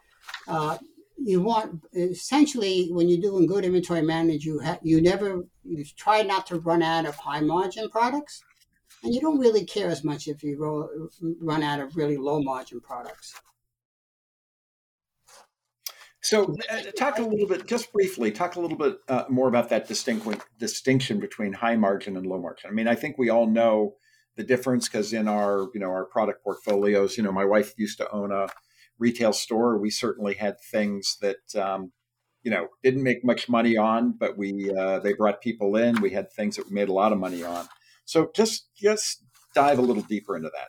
Uh, 0.49 0.79
you 1.17 1.41
want 1.41 1.83
essentially 1.93 2.89
when 2.91 3.09
you're 3.09 3.21
doing 3.21 3.47
good 3.47 3.65
inventory 3.65 4.03
management, 4.03 4.45
you 4.45 4.61
ha- 4.61 4.79
you 4.83 5.01
never 5.01 5.45
you 5.63 5.85
try 5.97 6.23
not 6.23 6.47
to 6.49 6.59
run 6.59 6.83
out 6.83 7.07
of 7.07 7.17
high 7.17 7.41
margin 7.41 7.89
products, 7.89 8.43
and 9.03 9.15
you 9.15 9.21
don't 9.21 9.39
really 9.39 9.65
care 9.65 9.89
as 9.89 10.05
much 10.05 10.29
if 10.29 10.43
you 10.43 10.59
roll, 10.59 10.89
run 11.41 11.63
out 11.63 11.81
of 11.81 11.97
really 11.97 12.17
low 12.17 12.43
margin 12.43 12.81
products. 12.81 13.35
So, 16.21 16.57
uh, 16.71 16.81
talk 16.97 17.19
a 17.19 17.23
little 17.23 17.47
bit, 17.47 17.67
just 17.67 17.93
briefly, 17.93 18.33
talk 18.33 18.57
a 18.57 18.61
little 18.61 18.79
bit 18.79 18.97
uh, 19.09 19.25
more 19.29 19.47
about 19.47 19.69
that 19.69 19.87
distinct 19.87 20.27
distinction 20.59 21.21
between 21.21 21.53
high 21.53 21.77
margin 21.77 22.17
and 22.17 22.27
low 22.27 22.41
margin. 22.41 22.71
I 22.71 22.73
mean, 22.73 22.89
I 22.89 22.95
think 22.95 23.19
we 23.19 23.29
all 23.29 23.47
know 23.47 23.97
the 24.37 24.43
difference 24.43 24.89
because 24.89 25.13
in 25.13 25.29
our, 25.29 25.69
you 25.75 25.81
know, 25.81 25.91
our 25.91 26.07
product 26.07 26.43
portfolios, 26.43 27.19
you 27.19 27.23
know, 27.23 27.31
my 27.31 27.45
wife 27.45 27.75
used 27.77 27.99
to 27.99 28.11
own 28.11 28.33
a 28.33 28.49
retail 28.99 29.33
store, 29.33 29.79
we 29.79 29.91
certainly 29.91 30.35
had 30.35 30.57
things 30.61 31.17
that 31.21 31.55
um, 31.57 31.93
you 32.43 32.51
know 32.51 32.69
didn't 32.83 33.03
make 33.03 33.25
much 33.25 33.49
money 33.49 33.77
on, 33.77 34.13
but 34.13 34.37
we 34.37 34.73
uh, 34.77 35.01
they 35.01 35.13
brought 35.13 35.41
people 35.41 35.77
in. 35.77 36.01
We 36.01 36.11
had 36.11 36.33
things 36.33 36.57
that 36.57 36.67
we 36.67 36.75
made 36.75 36.89
a 36.89 36.93
lot 36.93 37.13
of 37.13 37.19
money 37.19 37.43
on. 37.43 37.67
So 38.05 38.31
just 38.35 38.69
just 38.77 39.25
dive 39.55 39.79
a 39.79 39.83
little 39.83 40.03
deeper 40.03 40.37
into 40.37 40.51
that. 40.51 40.69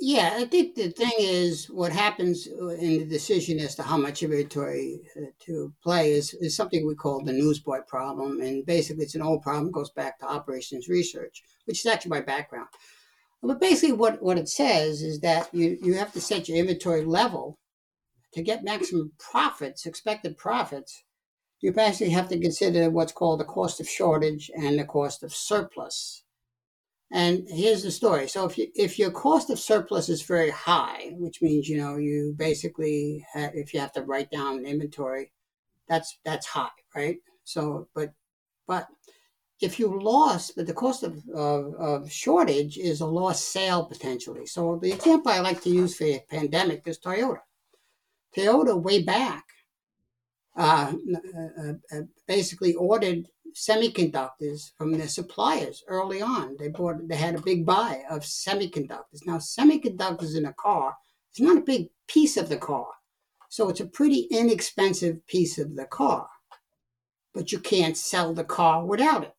Yeah, 0.00 0.34
I 0.36 0.44
think 0.44 0.74
the 0.74 0.90
thing 0.90 1.12
is 1.18 1.70
what 1.70 1.92
happens 1.92 2.46
in 2.46 2.98
the 2.98 3.04
decision 3.04 3.60
as 3.60 3.76
to 3.76 3.82
how 3.82 3.96
much 3.96 4.22
inventory 4.22 5.00
uh, 5.16 5.26
to 5.46 5.72
play 5.82 6.12
is, 6.12 6.34
is 6.34 6.56
something 6.56 6.86
we 6.86 6.96
call 6.96 7.22
the 7.22 7.32
newsboy 7.32 7.78
problem. 7.86 8.40
And 8.40 8.66
basically, 8.66 9.04
it's 9.04 9.14
an 9.14 9.22
old 9.22 9.42
problem, 9.42 9.70
goes 9.70 9.90
back 9.90 10.18
to 10.18 10.26
operations 10.26 10.88
research, 10.88 11.42
which 11.64 11.78
is 11.78 11.86
actually 11.86 12.10
my 12.10 12.20
background. 12.20 12.68
But 13.44 13.60
basically, 13.60 13.92
what, 13.92 14.22
what 14.22 14.38
it 14.38 14.48
says 14.48 15.02
is 15.02 15.20
that 15.20 15.52
you, 15.52 15.76
you 15.82 15.94
have 15.94 16.12
to 16.12 16.20
set 16.20 16.48
your 16.48 16.56
inventory 16.56 17.04
level 17.04 17.58
to 18.32 18.42
get 18.42 18.64
maximum 18.64 19.12
profits, 19.18 19.84
expected 19.84 20.38
profits. 20.38 21.04
You 21.60 21.72
basically 21.72 22.12
have 22.14 22.28
to 22.30 22.40
consider 22.40 22.90
what's 22.90 23.12
called 23.12 23.40
the 23.40 23.44
cost 23.44 23.80
of 23.80 23.88
shortage 23.88 24.50
and 24.54 24.78
the 24.78 24.84
cost 24.84 25.22
of 25.22 25.34
surplus. 25.34 26.24
And 27.12 27.46
here's 27.48 27.82
the 27.82 27.90
story. 27.90 28.28
So 28.28 28.46
if 28.46 28.56
you, 28.58 28.68
if 28.74 28.98
your 28.98 29.10
cost 29.10 29.50
of 29.50 29.58
surplus 29.58 30.08
is 30.08 30.22
very 30.22 30.50
high, 30.50 31.12
which 31.12 31.42
means 31.42 31.68
you 31.68 31.76
know 31.76 31.96
you 31.96 32.34
basically 32.36 33.24
have, 33.34 33.52
if 33.54 33.72
you 33.72 33.80
have 33.80 33.92
to 33.92 34.02
write 34.02 34.30
down 34.30 34.64
inventory, 34.64 35.30
that's 35.88 36.18
that's 36.24 36.46
high, 36.46 36.70
right? 36.96 37.18
So 37.44 37.88
but 37.94 38.14
but 38.66 38.88
if 39.60 39.78
you 39.78 40.00
lost, 40.00 40.52
but 40.56 40.66
the 40.66 40.74
cost 40.74 41.02
of, 41.02 41.22
of, 41.34 41.74
of, 41.74 42.10
shortage 42.10 42.76
is 42.76 43.00
a 43.00 43.06
lost 43.06 43.52
sale 43.52 43.84
potentially. 43.84 44.46
So 44.46 44.78
the 44.82 44.92
example 44.92 45.32
I 45.32 45.40
like 45.40 45.62
to 45.62 45.70
use 45.70 45.96
for 45.96 46.04
a 46.04 46.24
pandemic 46.28 46.82
is 46.86 46.98
Toyota. 46.98 47.38
Toyota 48.36 48.80
way 48.80 49.02
back 49.02 49.44
uh, 50.56 50.92
uh, 51.58 51.72
uh, 51.92 52.00
basically 52.26 52.74
ordered 52.74 53.28
semiconductors 53.54 54.72
from 54.76 54.92
their 54.92 55.08
suppliers 55.08 55.84
early 55.88 56.20
on. 56.20 56.56
They 56.58 56.68
bought, 56.68 57.08
they 57.08 57.16
had 57.16 57.36
a 57.36 57.42
big 57.42 57.64
buy 57.64 58.02
of 58.10 58.22
semiconductors. 58.22 59.24
Now, 59.26 59.38
semiconductors 59.38 60.36
in 60.36 60.46
a 60.46 60.52
car 60.52 60.96
is 61.34 61.40
not 61.40 61.58
a 61.58 61.62
big 61.62 61.88
piece 62.08 62.36
of 62.36 62.48
the 62.48 62.56
car, 62.56 62.88
so 63.48 63.68
it's 63.68 63.80
a 63.80 63.86
pretty 63.86 64.26
inexpensive 64.30 65.26
piece 65.26 65.58
of 65.58 65.76
the 65.76 65.86
car. 65.86 66.28
But 67.32 67.52
you 67.52 67.58
can't 67.58 67.96
sell 67.96 68.32
the 68.32 68.44
car 68.44 68.84
without 68.84 69.24
it. 69.24 69.34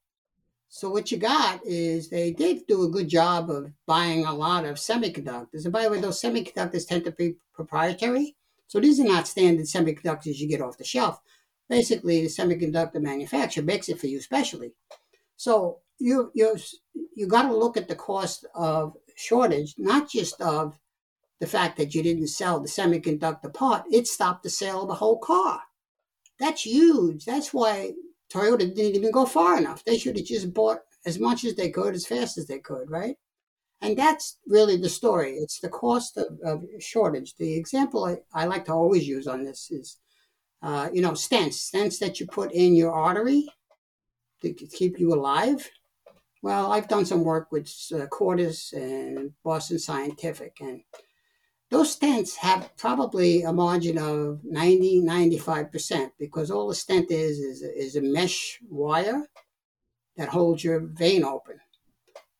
So 0.70 0.90
what 0.90 1.12
you 1.12 1.18
got 1.18 1.66
is 1.66 2.10
they 2.10 2.32
did 2.32 2.68
do 2.68 2.84
a 2.84 2.90
good 2.90 3.08
job 3.08 3.50
of 3.50 3.72
buying 3.86 4.26
a 4.26 4.34
lot 4.34 4.66
of 4.66 4.76
semiconductors. 4.76 5.64
And 5.64 5.72
by 5.72 5.84
the 5.84 5.90
way, 5.90 6.02
those 6.02 6.22
semiconductors 6.22 6.88
tend 6.88 7.06
to 7.06 7.12
be 7.12 7.36
proprietary. 7.54 8.36
So 8.68 8.80
these 8.80 9.00
are 9.00 9.06
not 9.06 9.28
standard 9.28 9.66
semiconductors 9.66 10.38
you 10.38 10.48
get 10.48 10.62
off 10.62 10.78
the 10.78 10.84
shelf. 10.84 11.22
Basically, 11.70 12.22
the 12.22 12.28
semiconductor 12.28 13.02
manufacturer 13.02 13.64
makes 13.64 13.90
it 13.90 14.00
for 14.00 14.08
you 14.08 14.20
specially. 14.20 14.74
So 15.38 15.80
you 16.00 16.32
you 16.34 16.58
you 17.16 17.28
got 17.28 17.44
to 17.44 17.56
look 17.56 17.78
at 17.78 17.88
the 17.88 17.96
cost 17.96 18.46
of 18.54 18.98
shortage, 19.16 19.76
not 19.78 20.10
just 20.10 20.42
of 20.42 20.78
the 21.40 21.48
fact 21.48 21.78
that 21.78 21.96
you 21.96 22.04
didn't 22.04 22.28
sell 22.28 22.60
the 22.60 22.68
semiconductor 22.68 23.54
part. 23.54 23.86
It 23.92 24.08
stopped 24.08 24.44
the 24.44 24.50
sale 24.50 24.84
of 24.84 24.88
the 24.88 24.96
whole 24.96 25.20
car. 25.20 25.62
That's 26.40 26.66
huge. 26.66 27.26
That's 27.26 27.54
why 27.54 27.94
Toyota 28.36 28.60
didn't 28.60 28.96
even 28.96 29.12
go 29.12 29.26
far 29.26 29.58
enough. 29.58 29.84
They 29.84 29.98
should 29.98 30.18
have 30.18 30.26
just 30.26 30.54
bought 30.54 30.80
as 31.06 31.20
much 31.20 31.46
as 31.46 31.56
they 31.56 31.70
could, 31.70 31.96
as 31.96 32.06
fast 32.06 32.38
as 32.38 32.48
they 32.48 32.60
could, 32.60 32.90
right? 32.90 33.16
And 33.82 33.98
that's 33.98 34.40
really 34.48 34.78
the 34.78 34.90
story. 34.90 35.34
It's 35.34 35.60
the 35.60 35.70
cost 35.70 36.18
of, 36.18 36.40
of 36.44 36.64
shortage. 36.80 37.36
The 37.38 37.56
example 37.56 38.04
I, 38.06 38.18
I, 38.34 38.46
like 38.46 38.66
to 38.66 38.74
always 38.74 39.08
use 39.08 39.28
on 39.28 39.44
this 39.46 39.72
is, 39.72 39.98
uh, 40.62 40.90
you 40.92 41.02
know, 41.02 41.12
stents, 41.12 41.72
stents 41.72 42.00
that 42.00 42.20
you 42.20 42.26
put 42.28 42.52
in 42.52 42.76
your 42.76 42.92
artery 42.92 43.48
to 44.42 44.54
keep 44.54 45.00
you 45.00 45.14
alive. 45.14 45.70
Well, 46.42 46.72
I've 46.72 46.88
done 46.88 47.06
some 47.06 47.24
work 47.24 47.52
with 47.52 47.72
uh, 47.94 48.06
Cordis 48.08 48.74
and 48.74 49.32
Boston 49.44 49.80
Scientific, 49.80 50.58
and 50.60 50.82
those 51.72 51.98
stents 51.98 52.36
have 52.38 52.76
probably 52.78 53.42
a 53.42 53.52
margin 53.52 53.98
of 53.98 54.44
90, 54.44 55.02
95% 55.02 56.12
because 56.20 56.52
all 56.52 56.68
the 56.68 56.76
stent 56.76 57.10
is, 57.12 57.40
is, 57.40 57.62
is 57.62 57.96
a 57.96 58.02
mesh 58.02 58.60
wire 58.70 59.28
that 60.16 60.30
holds 60.30 60.64
your 60.64 60.80
vein 60.80 61.24
open. 61.24 61.60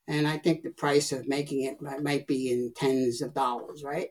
And 0.08 0.28
I 0.28 0.38
think 0.38 0.62
the 0.62 0.70
price 0.70 1.12
of 1.12 1.28
making 1.28 1.64
it 1.64 1.82
might 1.82 2.28
be 2.28 2.52
in 2.52 2.74
tens 2.76 3.22
of 3.22 3.34
dollars, 3.34 3.84
right? 3.84 4.10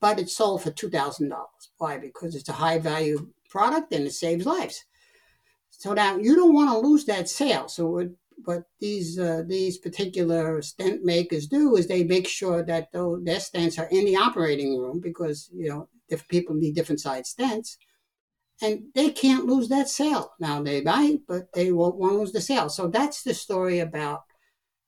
But 0.00 0.20
it's 0.20 0.36
sold 0.36 0.62
for 0.62 0.70
$2,000. 0.70 1.32
Why? 1.78 1.98
Because 1.98 2.36
it's 2.36 2.48
a 2.48 2.52
high 2.52 2.78
value 2.78 3.32
product 3.50 3.92
and 3.92 4.06
it 4.06 4.12
saves 4.12 4.46
lives. 4.46 4.84
So 5.70 5.92
now 5.92 6.16
you 6.16 6.36
don't 6.36 6.54
want 6.54 6.70
to 6.70 6.78
lose 6.78 7.04
that 7.06 7.28
sale. 7.28 7.68
So 7.68 7.98
it 7.98 8.10
what 8.44 8.64
these 8.80 9.18
uh, 9.18 9.42
these 9.46 9.78
particular 9.78 10.62
stent 10.62 11.04
makers 11.04 11.46
do 11.46 11.76
is 11.76 11.86
they 11.86 12.04
make 12.04 12.28
sure 12.28 12.62
that 12.64 12.92
their 12.92 13.38
stents 13.38 13.78
are 13.78 13.88
in 13.88 14.04
the 14.04 14.16
operating 14.16 14.78
room 14.78 15.00
because 15.00 15.50
you 15.52 15.68
know 15.68 15.88
different 16.08 16.30
people 16.30 16.54
need 16.54 16.74
different 16.74 17.00
size 17.00 17.34
stents, 17.34 17.76
and 18.62 18.84
they 18.94 19.10
can't 19.10 19.46
lose 19.46 19.68
that 19.68 19.88
sale. 19.88 20.32
Now 20.40 20.62
they 20.62 20.80
might, 20.80 21.20
but 21.26 21.52
they 21.54 21.72
won't 21.72 21.96
want 21.96 22.12
to 22.12 22.18
lose 22.18 22.32
the 22.32 22.40
sale. 22.40 22.68
So 22.68 22.88
that's 22.88 23.22
the 23.22 23.34
story 23.34 23.80
about 23.80 24.22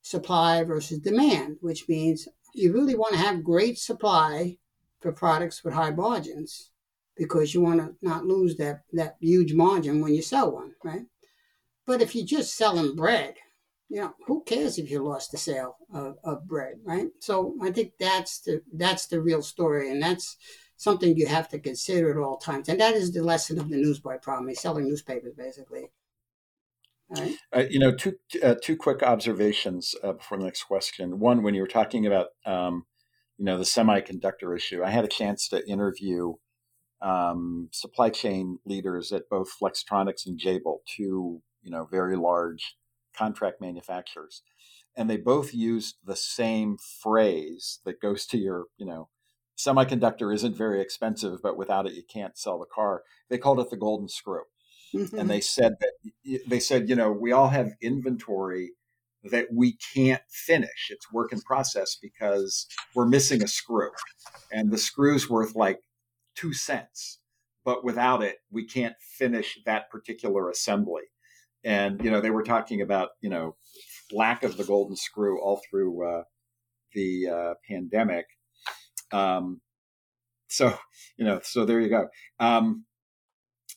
supply 0.02 0.62
versus 0.64 0.98
demand, 0.98 1.56
which 1.60 1.88
means 1.88 2.28
you 2.54 2.72
really 2.72 2.96
want 2.96 3.12
to 3.12 3.20
have 3.20 3.44
great 3.44 3.78
supply 3.78 4.56
for 5.00 5.12
products 5.12 5.62
with 5.64 5.74
high 5.74 5.90
margins 5.90 6.70
because 7.16 7.54
you 7.54 7.60
want 7.60 7.80
to 7.80 7.94
not 8.02 8.24
lose 8.24 8.56
that 8.56 8.82
that 8.92 9.16
huge 9.20 9.52
margin 9.54 10.00
when 10.00 10.14
you 10.14 10.22
sell 10.22 10.52
one, 10.52 10.72
right? 10.84 11.02
But 11.90 12.02
if 12.02 12.14
you're 12.14 12.24
just 12.24 12.54
selling 12.54 12.94
bread, 12.94 13.34
you 13.88 14.00
know, 14.00 14.14
who 14.28 14.44
cares 14.44 14.78
if 14.78 14.92
you 14.92 15.02
lost 15.02 15.32
the 15.32 15.36
sale 15.36 15.76
of, 15.92 16.18
of 16.22 16.46
bread, 16.46 16.74
right? 16.84 17.08
So 17.18 17.56
I 17.60 17.72
think 17.72 17.94
that's 17.98 18.38
the 18.42 18.62
that's 18.72 19.08
the 19.08 19.20
real 19.20 19.42
story, 19.42 19.90
and 19.90 20.00
that's 20.00 20.36
something 20.76 21.16
you 21.16 21.26
have 21.26 21.48
to 21.48 21.58
consider 21.58 22.12
at 22.12 22.24
all 22.24 22.36
times. 22.36 22.68
And 22.68 22.78
that 22.78 22.94
is 22.94 23.10
the 23.10 23.24
lesson 23.24 23.58
of 23.58 23.68
the 23.68 23.76
newsboy 23.76 24.18
problem. 24.18 24.46
He's 24.46 24.60
selling 24.60 24.86
newspapers, 24.86 25.34
basically. 25.36 25.90
Right. 27.08 27.34
Uh, 27.52 27.64
you 27.68 27.80
know, 27.80 27.92
two 27.92 28.18
uh, 28.40 28.54
two 28.62 28.76
quick 28.76 29.02
observations 29.02 29.96
uh, 30.04 30.12
before 30.12 30.38
the 30.38 30.44
next 30.44 30.62
question. 30.62 31.18
One, 31.18 31.42
when 31.42 31.54
you 31.54 31.62
were 31.62 31.66
talking 31.66 32.06
about, 32.06 32.28
um, 32.46 32.86
you 33.36 33.46
know, 33.46 33.58
the 33.58 33.64
semiconductor 33.64 34.56
issue, 34.56 34.84
I 34.84 34.90
had 34.90 35.04
a 35.04 35.08
chance 35.08 35.48
to 35.48 35.68
interview 35.68 36.34
um, 37.02 37.68
supply 37.72 38.10
chain 38.10 38.60
leaders 38.64 39.10
at 39.10 39.28
both 39.28 39.48
Flextronics 39.60 40.24
and 40.24 40.38
Jabil, 40.38 40.76
two 40.86 41.42
you 41.62 41.70
know 41.70 41.86
very 41.90 42.16
large 42.16 42.76
contract 43.16 43.60
manufacturers 43.60 44.42
and 44.96 45.08
they 45.08 45.16
both 45.16 45.54
used 45.54 45.96
the 46.04 46.16
same 46.16 46.76
phrase 47.02 47.80
that 47.84 48.00
goes 48.00 48.26
to 48.26 48.38
your 48.38 48.66
you 48.76 48.86
know 48.86 49.08
semiconductor 49.58 50.34
isn't 50.34 50.56
very 50.56 50.80
expensive 50.80 51.40
but 51.42 51.56
without 51.56 51.86
it 51.86 51.92
you 51.92 52.02
can't 52.02 52.38
sell 52.38 52.58
the 52.58 52.66
car 52.66 53.02
they 53.28 53.38
called 53.38 53.60
it 53.60 53.68
the 53.70 53.76
golden 53.76 54.08
screw 54.08 54.42
mm-hmm. 54.94 55.18
and 55.18 55.28
they 55.28 55.40
said 55.40 55.74
that 55.80 56.40
they 56.46 56.60
said 56.60 56.88
you 56.88 56.94
know 56.94 57.10
we 57.12 57.32
all 57.32 57.48
have 57.48 57.72
inventory 57.82 58.70
that 59.24 59.48
we 59.52 59.76
can't 59.94 60.22
finish. 60.30 60.88
It's 60.90 61.12
work 61.12 61.32
in 61.32 61.40
process 61.42 61.96
because 62.00 62.66
we're 62.94 63.06
missing 63.06 63.42
a 63.42 63.48
screw, 63.48 63.90
and 64.52 64.70
the 64.70 64.78
screw's 64.78 65.28
worth 65.28 65.54
like 65.54 65.80
two 66.34 66.52
cents. 66.52 67.18
But 67.64 67.84
without 67.84 68.22
it, 68.22 68.38
we 68.50 68.64
can't 68.64 68.96
finish 69.00 69.58
that 69.66 69.90
particular 69.90 70.48
assembly. 70.48 71.02
And 71.64 72.02
you 72.02 72.10
know, 72.10 72.20
they 72.20 72.30
were 72.30 72.42
talking 72.42 72.80
about 72.80 73.10
you 73.20 73.30
know 73.30 73.56
lack 74.12 74.42
of 74.42 74.56
the 74.56 74.64
golden 74.64 74.96
screw 74.96 75.40
all 75.40 75.60
through 75.70 76.06
uh, 76.06 76.22
the 76.94 77.28
uh, 77.28 77.54
pandemic. 77.68 78.26
Um, 79.12 79.60
so 80.48 80.76
you 81.16 81.24
know, 81.24 81.40
so 81.42 81.64
there 81.64 81.80
you 81.80 81.88
go. 81.88 82.08
Um, 82.38 82.84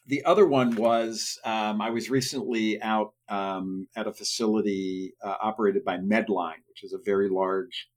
the 0.05 0.23
other 0.25 0.45
one 0.45 0.75
was 0.75 1.39
um, 1.45 1.81
I 1.81 1.89
was 1.89 2.09
recently 2.09 2.81
out 2.81 3.13
um, 3.29 3.87
at 3.95 4.07
a 4.07 4.13
facility 4.13 5.13
uh, 5.23 5.35
operated 5.41 5.85
by 5.85 5.97
Medline, 5.97 6.63
which 6.67 6.83
is 6.83 6.93
a 6.93 6.99
very 7.03 7.29
large 7.29 7.87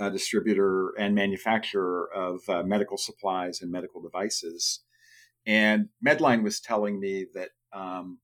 uh, 0.00 0.08
distributor 0.08 0.92
and 0.98 1.14
manufacturer 1.14 2.08
of 2.14 2.40
uh, 2.48 2.62
medical 2.62 2.96
supplies 2.96 3.60
and 3.60 3.70
medical 3.70 4.00
devices. 4.00 4.80
And 5.46 5.88
Medline 6.04 6.42
was 6.42 6.60
telling 6.60 6.98
me 6.98 7.26
that 7.34 7.50
um, 7.72 8.18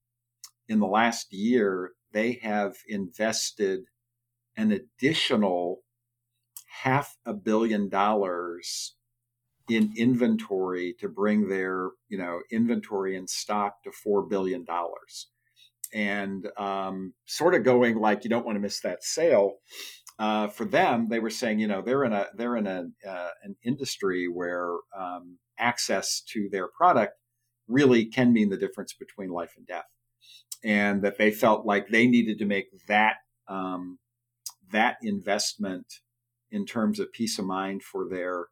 in 0.70 0.78
the 0.78 0.86
last 0.86 1.32
year, 1.32 1.90
they 2.12 2.38
have 2.42 2.76
invested 2.88 3.80
an 4.56 4.70
additional 4.70 5.80
half 6.82 7.16
a 7.26 7.34
billion 7.34 7.88
dollars 7.88 8.94
in 9.68 9.92
inventory 9.96 10.94
to 11.00 11.08
bring 11.08 11.48
their 11.48 11.90
you 12.08 12.16
know 12.16 12.40
inventory 12.52 13.16
and 13.16 13.28
stock 13.28 13.82
to 13.82 13.90
four 13.90 14.22
billion 14.22 14.64
dollars. 14.64 15.28
And 15.92 16.46
um, 16.56 17.14
sort 17.26 17.56
of 17.56 17.64
going 17.64 17.96
like 17.96 18.22
you 18.22 18.30
don't 18.30 18.46
want 18.46 18.54
to 18.54 18.60
miss 18.60 18.80
that 18.82 19.02
sale 19.02 19.54
uh, 20.20 20.46
for 20.46 20.64
them 20.64 21.08
they 21.08 21.18
were 21.18 21.30
saying 21.30 21.58
you 21.58 21.66
know 21.66 21.82
they're 21.82 22.04
in 22.04 22.12
a 22.12 22.26
they're 22.36 22.56
in 22.56 22.68
a 22.68 22.84
uh, 23.08 23.30
an 23.42 23.56
industry 23.64 24.28
where 24.28 24.76
um, 24.96 25.38
access 25.58 26.22
to 26.32 26.48
their 26.52 26.68
product 26.68 27.14
really 27.66 28.04
can 28.04 28.32
mean 28.32 28.50
the 28.50 28.56
difference 28.56 28.92
between 28.92 29.30
life 29.30 29.54
and 29.56 29.66
death 29.66 29.86
and 30.62 31.02
that 31.02 31.18
they 31.18 31.30
felt 31.30 31.66
like 31.66 31.88
they 31.88 32.06
needed 32.06 32.38
to 32.38 32.44
make 32.44 32.66
that 32.86 33.16
um, 33.48 33.98
that 34.72 34.96
investment 35.02 35.86
in 36.50 36.66
terms 36.66 37.00
of 37.00 37.12
peace 37.12 37.38
of 37.38 37.44
mind 37.44 37.82
for 37.82 38.08
their 38.08 38.46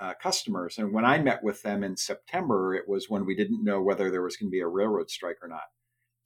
uh, 0.00 0.12
customers. 0.20 0.76
And 0.78 0.92
when 0.92 1.04
I 1.04 1.18
met 1.18 1.42
with 1.42 1.62
them 1.62 1.84
in 1.84 1.96
September, 1.96 2.74
it 2.74 2.88
was 2.88 3.06
when 3.08 3.24
we 3.24 3.36
didn't 3.36 3.64
know 3.64 3.80
whether 3.80 4.10
there 4.10 4.22
was 4.22 4.36
going 4.36 4.48
to 4.48 4.54
be 4.54 4.60
a 4.60 4.68
railroad 4.68 5.10
strike 5.10 5.36
or 5.42 5.48
not. 5.48 5.62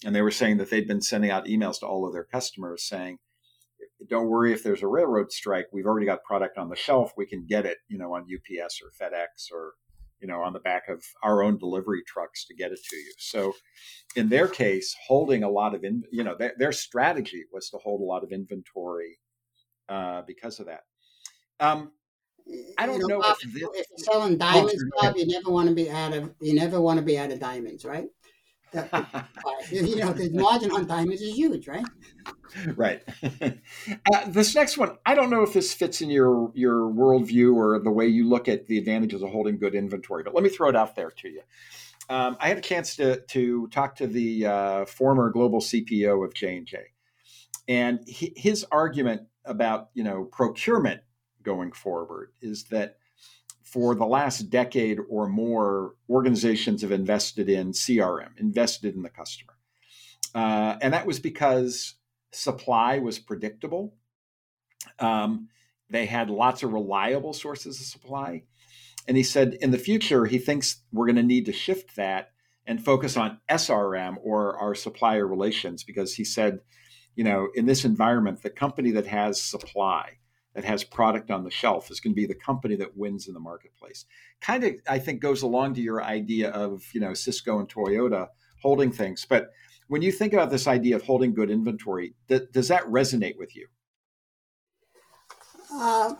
And 0.05 0.15
they 0.15 0.23
were 0.23 0.31
saying 0.31 0.59
that 0.59 0.71
they'd 0.71 0.89
been 0.89 1.03
sending 1.03 1.31
out 1.31 1.47
emails 1.47 1.81
to 1.81 1.87
all 1.87 2.07
of 2.07 2.13
their 2.13 2.25
customers 2.25 2.87
saying, 2.87 3.19
don't 4.09 4.29
worry 4.29 4.53
if 4.53 4.63
there's 4.63 4.83
a 4.83 4.89
railroad 4.89 5.33
strike. 5.33 5.67
We've 5.73 5.87
already 5.87 6.07
got 6.07 6.23
product 6.25 6.57
on 6.57 6.69
the 6.69 6.77
shelf. 6.77 7.13
We 7.17 7.27
can 7.27 7.47
get 7.49 7.67
it, 7.67 7.79
you 7.89 7.99
know, 7.99 8.15
on 8.15 8.23
UPS 8.23 8.81
or 8.81 8.91
FedEx 9.01 9.53
or, 9.53 9.73
you 10.21 10.29
know, 10.29 10.43
on 10.43 10.53
the 10.53 10.61
back 10.61 10.89
of 10.89 11.05
our 11.23 11.43
own 11.43 11.59
delivery 11.59 12.03
trucks 12.07 12.45
to 12.47 12.55
get 12.55 12.73
it 12.73 12.81
to 12.91 12.97
you. 12.97 13.13
So 13.19 13.55
in 14.17 14.29
their 14.29 14.49
case, 14.49 14.95
holding 15.07 15.45
a 15.45 15.51
lot 15.51 15.75
of, 15.75 15.85
in, 15.85 16.03
you 16.11 16.25
know, 16.25 16.35
their, 16.39 16.55
their 16.59 16.73
strategy 16.73 17.45
was 17.53 17.71
to 17.71 17.79
hold 17.79 18.01
a 18.01 18.05
lot 18.05 18.25
of 18.25 18.33
inventory 18.33 19.19
uh, 19.89 20.23
because 20.27 20.61
of 20.61 20.67
that. 20.67 20.83
Um, 21.61 21.93
I 22.79 22.87
don't 22.87 23.01
you 23.01 23.09
know, 23.09 23.17
know 23.17 23.21
Bob, 23.21 23.37
if, 23.43 23.53
this, 23.53 23.63
if, 23.75 23.87
you're 23.91 24.13
selling 24.13 24.39
diamonds, 24.39 24.83
Bob, 24.97 25.17
you 25.17 25.27
never 25.27 25.51
want 25.51 25.69
to 25.69 25.75
be 25.75 25.91
out 25.91 26.15
of 26.15 26.33
you 26.41 26.55
never 26.55 26.81
want 26.81 26.99
to 26.99 27.05
be 27.05 27.19
out 27.19 27.31
of 27.31 27.41
diamonds, 27.41 27.85
right? 27.85 28.09
That, 28.73 29.29
you 29.71 29.97
know, 29.97 30.13
the 30.13 30.31
margin 30.31 30.71
on 30.73 30.87
diamonds 30.87 31.23
is 31.23 31.35
huge, 31.35 31.69
right? 31.69 31.87
Right. 32.75 33.03
Uh, 34.13 34.29
this 34.29 34.55
next 34.55 34.77
one, 34.77 34.97
I 35.07 35.15
don't 35.15 35.31
know 35.31 35.43
if 35.43 35.53
this 35.53 35.73
fits 35.73 36.01
in 36.01 36.11
your 36.11 36.51
your 36.55 36.91
worldview 36.91 37.55
or 37.55 37.79
the 37.79 37.91
way 37.91 38.07
you 38.07 38.29
look 38.29 38.49
at 38.49 38.67
the 38.67 38.79
advantages 38.79 39.23
of 39.23 39.31
holding 39.31 39.59
good 39.59 39.75
inventory, 39.75 40.23
but 40.23 40.35
let 40.35 40.43
me 40.43 40.51
throw 40.51 40.69
it 40.69 40.77
out 40.77 40.95
there 40.97 41.11
to 41.11 41.29
you. 41.29 41.41
Um, 42.09 42.37
I 42.41 42.49
had 42.49 42.59
a 42.59 42.63
chance 42.63 42.97
to 42.97 43.21
to 43.21 43.69
talk 43.69 43.97
to 43.97 44.07
the 44.07 44.47
uh, 44.47 44.85
former 44.87 45.31
global 45.31 45.61
CPO 45.61 46.25
of 46.25 46.35
J 46.35 46.57
and 46.59 46.67
J, 46.67 46.79
and 47.67 48.01
his 48.07 48.65
argument 48.71 49.23
about 49.45 49.89
you 49.95 50.05
know 50.05 50.25
procurement 50.25 51.01
going 51.43 51.73
forward 51.73 52.33
is 52.41 52.65
that 52.65 52.98
for 53.73 53.95
the 53.95 54.07
last 54.07 54.51
decade 54.51 54.99
or 55.09 55.29
more, 55.29 55.95
organizations 56.09 56.83
have 56.83 56.93
invested 56.93 57.49
in 57.49 57.73
CRM, 57.73 58.31
invested 58.39 58.95
in 58.95 59.03
the 59.03 59.11
customer. 59.11 59.55
Uh, 60.35 60.77
and 60.81 60.95
that 60.95 61.07
was 61.07 61.21
because 61.21 61.95
supply 62.33 62.99
was 62.99 63.19
predictable. 63.19 63.95
Um, 64.99 65.49
they 65.91 66.07
had 66.07 66.31
lots 66.31 66.63
of 66.63 66.73
reliable 66.73 67.33
sources 67.33 67.81
of 67.81 67.87
supply. 67.87 68.45
And 69.07 69.17
he 69.17 69.23
said 69.23 69.55
in 69.61 69.71
the 69.71 69.79
future, 69.79 70.27
he 70.27 70.39
thinks 70.39 70.83
we're 70.93 71.07
going 71.07 71.17
to 71.17 71.23
need 71.23 71.47
to 71.47 71.53
shift 71.53 71.97
that 71.97 72.33
and 72.67 72.85
focus 72.85 73.17
on 73.17 73.41
SRM 73.51 74.17
or 74.23 74.59
our 74.59 74.75
supplier 74.75 75.27
relations 75.27 75.85
because 75.85 76.15
he 76.15 76.25
said, 76.25 76.61
you 77.17 77.25
know, 77.25 77.49
in 77.55 77.67
this 77.67 77.85
environment, 77.85 78.43
the 78.43 78.51
company 78.51 78.91
that 78.93 79.07
has 79.07 79.43
supply 79.43 80.19
that 80.59 80.65
has 80.65 80.83
product 80.83 81.31
on 81.31 81.45
the 81.45 81.51
shelf 81.53 81.89
is 81.89 82.01
going 82.01 82.13
to 82.13 82.17
be 82.17 82.27
the 82.27 82.35
company 82.35 82.75
that 82.75 82.97
wins 82.97 83.29
in 83.29 83.35
the 83.35 83.39
marketplace. 83.39 84.07
Kind 84.41 84.65
of, 84.65 84.75
I 84.89 84.99
think, 84.99 85.21
goes 85.21 85.43
along 85.43 85.75
to 85.75 85.81
your 85.81 86.03
idea 86.03 86.51
of 86.51 86.83
you 86.93 87.01
know 87.01 87.15
Cisco 87.15 87.61
and 87.61 87.69
Toyota 87.69 88.27
holding 88.61 88.91
things. 88.91 89.25
But 89.25 89.53
when 89.87 90.03
you 90.03 90.11
think 90.11 90.33
about 90.33 90.51
this 90.51 90.67
idea 90.67 90.97
of 90.97 91.05
holding 91.05 91.33
good 91.33 91.49
inventory, 91.49 92.15
th- 92.27 92.51
does 92.51 92.67
that 92.67 92.83
resonate 92.87 93.39
with 93.39 93.55
you? 93.55 93.69
Uh, 95.73 96.15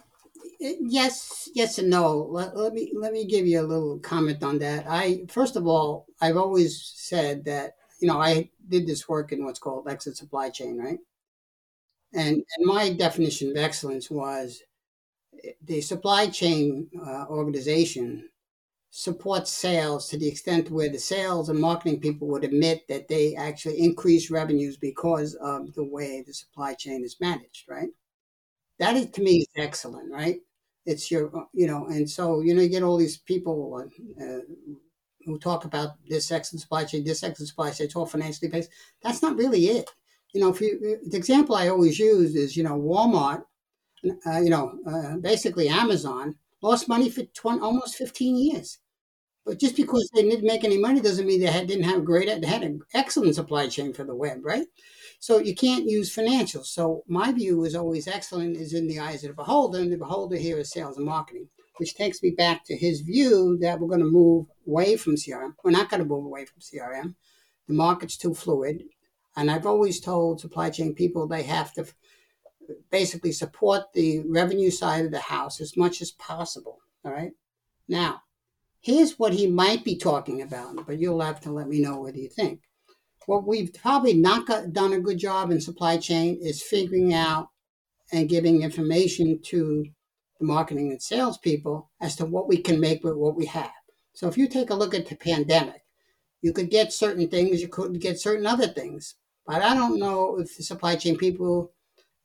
yes, 0.61 1.49
yes, 1.53 1.79
and 1.81 1.91
no. 1.91 2.29
Let, 2.31 2.57
let 2.57 2.73
me 2.75 2.93
let 2.95 3.13
me 3.13 3.27
give 3.27 3.45
you 3.45 3.61
a 3.61 3.67
little 3.67 3.99
comment 3.99 4.45
on 4.45 4.61
that. 4.61 4.87
I 4.89 5.25
first 5.29 5.57
of 5.57 5.67
all, 5.67 6.07
I've 6.21 6.37
always 6.37 6.81
said 6.95 7.45
that 7.47 7.73
you 7.99 8.07
know 8.07 8.21
I 8.21 8.51
did 8.69 8.87
this 8.87 9.09
work 9.09 9.33
in 9.33 9.45
what's 9.45 9.59
called 9.59 9.89
exit 9.89 10.17
supply 10.17 10.49
chain, 10.49 10.79
right? 10.79 11.01
And, 12.15 12.37
and 12.57 12.67
my 12.67 12.91
definition 12.91 13.51
of 13.51 13.57
excellence 13.57 14.11
was 14.11 14.63
eh, 15.45 15.53
the 15.65 15.81
supply 15.81 16.29
chain 16.29 16.89
uh, 17.07 17.27
organization 17.29 18.29
supports 18.91 19.53
sales 19.53 20.09
to 20.09 20.19
the 20.19 20.29
extent 20.29 20.71
where 20.71 20.89
the 20.91 20.99
sales 20.99 21.49
and 21.51 21.61
marketing 21.61 22.01
people 22.01 22.29
would 22.29 22.45
admit 22.45 22.89
that 22.89 23.09
they 23.09 23.37
actually 23.37 23.79
increase 23.81 24.31
revenues 24.31 24.77
because 24.79 25.35
of 25.37 25.75
the 25.75 25.85
way 25.85 26.23
the 26.27 26.35
supply 26.35 26.75
chain 26.75 27.05
is 27.05 27.17
managed, 27.21 27.67
right? 27.69 27.91
That 28.79 28.97
is 28.97 29.11
to 29.13 29.23
me 29.23 29.39
is 29.41 29.49
excellent, 29.57 30.13
right? 30.13 30.41
It's 30.87 31.11
your, 31.11 31.37
uh, 31.37 31.45
you 31.53 31.67
know, 31.67 31.87
and 31.89 32.09
so 32.09 32.41
you 32.41 32.55
know 32.55 32.63
you 32.63 32.69
get 32.69 32.83
all 32.83 32.97
these 32.97 33.19
people 33.19 33.85
uh, 34.23 34.39
who 35.25 35.39
talk 35.39 35.65
about 35.65 35.91
this 36.09 36.31
excellent 36.33 36.63
supply 36.63 36.85
chain, 36.85 37.05
this 37.05 37.23
excellent 37.23 37.49
supply 37.49 37.71
chain, 37.71 37.87
it's 37.87 37.97
all 37.97 38.07
financially 38.07 38.51
based. 38.51 38.71
That's 39.03 39.23
not 39.23 39.37
really 39.37 39.67
it 39.67 39.91
you 40.33 40.41
know, 40.41 40.51
if 40.51 40.61
you, 40.61 40.99
the 41.07 41.17
example 41.17 41.55
I 41.55 41.69
always 41.69 41.99
use 41.99 42.35
is, 42.35 42.57
you 42.57 42.63
know, 42.63 42.79
Walmart, 42.79 43.45
uh, 44.27 44.39
you 44.39 44.51
know, 44.51 44.79
uh, 44.87 45.17
basically 45.17 45.69
Amazon 45.69 46.37
lost 46.63 46.89
money 46.89 47.11
for 47.11 47.23
20, 47.23 47.61
almost 47.61 47.97
15 47.97 48.37
years. 48.37 48.79
But 49.47 49.59
just 49.59 49.77
because 49.77 50.11
they 50.15 50.23
didn't 50.23 50.47
make 50.47 50.63
any 50.63 50.77
money 50.77 51.01
doesn't 51.01 51.27
mean 51.27 51.41
they 51.41 51.47
had, 51.47 51.67
didn't 51.67 51.85
have 51.85 52.05
great, 52.05 52.29
they 52.41 52.47
had 52.47 52.63
an 52.63 52.81
excellent 52.93 53.35
supply 53.35 53.67
chain 53.69 53.95
for 53.95 54.05
the 54.05 54.15
web, 54.15 54.45
right? 54.45 54.67
So 55.21 55.39
you 55.39 55.55
can't 55.55 55.87
use 55.87 56.15
financials. 56.15 56.67
So 56.67 57.03
my 57.09 57.33
view 57.33 57.65
is 57.65 57.75
always 57.75 58.07
excellent 58.07 58.57
is 58.59 58.75
in 58.75 58.87
the 58.87 59.01
eyes 59.01 59.25
of 59.25 59.31
the 59.31 59.35
beholder, 59.35 59.79
and 59.79 59.91
the 59.91 59.97
beholder 59.97 60.37
here 60.37 60.59
is 60.59 60.71
sales 60.71 60.99
and 60.99 61.07
marketing, 61.07 61.49
which 61.79 61.95
takes 61.95 62.23
me 62.23 62.31
back 62.31 62.65
to 62.67 62.77
his 62.77 63.01
view 63.01 63.57
that 63.63 63.81
we're 63.81 63.89
going 63.89 64.01
to 64.01 64.07
move 64.07 64.47
away 64.67 64.99
from 64.99 65.17
CRM. 65.17 65.55
We're 65.65 65.71
not 65.71 65.89
going 65.89 66.03
to 66.03 66.09
move 66.09 66.27
away 66.27 66.45
from 66.45 66.61
CRM. 66.61 67.15
The 67.69 67.75
market's 67.75 68.19
too 68.19 68.35
fluid. 68.35 68.85
And 69.39 69.53
I've 69.53 69.67
always 69.67 70.01
told 70.01 70.41
supply 70.41 70.69
chain 70.69 70.97
people 70.97 71.29
they 71.29 71.45
have 71.45 71.73
to 71.75 71.87
basically 72.91 73.31
support 73.31 73.85
the 73.95 74.19
revenue 74.27 74.69
side 74.69 75.05
of 75.05 75.13
the 75.13 75.21
house 75.21 75.61
as 75.61 75.77
much 75.77 76.03
as 76.03 76.11
possible. 76.11 76.81
All 77.05 77.13
right. 77.13 77.31
Now, 77.87 78.23
here's 78.81 79.17
what 79.17 79.33
he 79.33 79.47
might 79.47 79.85
be 79.85 79.97
talking 79.97 80.43
about, 80.43 80.85
but 80.89 80.99
you'll 80.99 81.21
have 81.21 81.41
to 81.43 81.53
let 81.53 81.69
me 81.69 81.81
know 81.81 82.01
what 82.01 82.17
you 82.17 82.29
think. 82.29 82.63
What 83.27 83.47
we've 83.47 83.73
probably 83.73 84.15
not 84.15 84.45
got, 84.45 84.73
done 84.73 84.95
a 84.95 84.99
good 84.99 85.19
job 85.19 85.53
in 85.53 85.61
supply 85.61 85.99
chain 85.99 86.41
is 86.43 86.61
figuring 86.61 87.15
out 87.15 87.51
and 88.11 88.29
giving 88.29 88.63
information 88.63 89.41
to 89.43 89.87
the 90.41 90.45
marketing 90.45 90.91
and 90.91 91.01
sales 91.01 91.39
people 91.39 91.91
as 92.01 92.17
to 92.17 92.27
what 92.27 92.49
we 92.49 92.57
can 92.57 92.81
make 92.81 93.05
with 93.05 93.15
what 93.15 93.37
we 93.37 93.47
have. 93.47 93.71
So 94.15 94.27
if 94.27 94.37
you 94.37 94.49
take 94.49 94.71
a 94.71 94.75
look 94.75 94.95
at 94.95 95.07
the 95.07 95.15
pandemic, 95.15 95.85
you 96.43 96.53
could 96.53 96.71
get 96.71 96.93
certain 96.93 97.29
things, 97.29 97.63
you 97.63 97.69
couldn't 97.69 98.01
get 98.01 98.19
certain 98.19 98.45
other 98.45 98.67
things. 98.67 99.15
But 99.49 99.63
I 99.63 99.75
don't 99.75 99.99
know 99.99 100.39
if 100.39 100.57
the 100.57 100.63
supply 100.63 100.95
chain 100.95 101.17
people, 101.17 101.73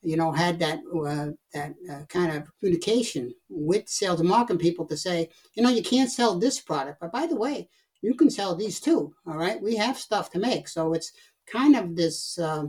you 0.03 0.17
know, 0.17 0.31
had 0.31 0.59
that 0.59 0.79
uh, 0.93 1.31
that 1.53 1.73
uh, 1.91 2.05
kind 2.09 2.35
of 2.35 2.51
communication 2.59 3.33
with 3.49 3.89
sales 3.89 4.19
and 4.19 4.29
marketing 4.29 4.59
people 4.59 4.85
to 4.87 4.97
say, 4.97 5.29
you 5.55 5.63
know, 5.63 5.69
you 5.69 5.81
can't 5.81 6.11
sell 6.11 6.37
this 6.37 6.59
product, 6.59 6.99
but 7.01 7.11
by 7.11 7.25
the 7.25 7.35
way, 7.35 7.67
you 8.01 8.13
can 8.13 8.29
sell 8.29 8.55
these 8.55 8.79
too. 8.79 9.15
All 9.25 9.37
right, 9.37 9.59
we 9.59 9.75
have 9.77 9.97
stuff 9.97 10.29
to 10.31 10.39
make, 10.39 10.67
so 10.67 10.93
it's 10.93 11.13
kind 11.47 11.75
of 11.75 11.95
this. 11.95 12.37
Uh, 12.37 12.65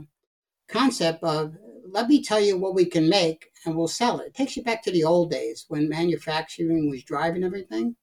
concept 0.67 1.23
of 1.23 1.55
let 1.91 2.07
me 2.07 2.21
tell 2.21 2.39
you 2.39 2.57
what 2.57 2.75
we 2.75 2.85
can 2.85 3.07
make 3.07 3.51
and 3.65 3.75
we'll 3.75 3.87
sell 3.87 4.19
it. 4.19 4.27
It 4.27 4.33
takes 4.33 4.57
you 4.57 4.63
back 4.63 4.83
to 4.83 4.91
the 4.91 5.03
old 5.03 5.31
days 5.31 5.65
when 5.67 5.89
manufacturing 5.89 6.89
was 6.89 7.03
driving 7.03 7.43
everything, 7.43 7.95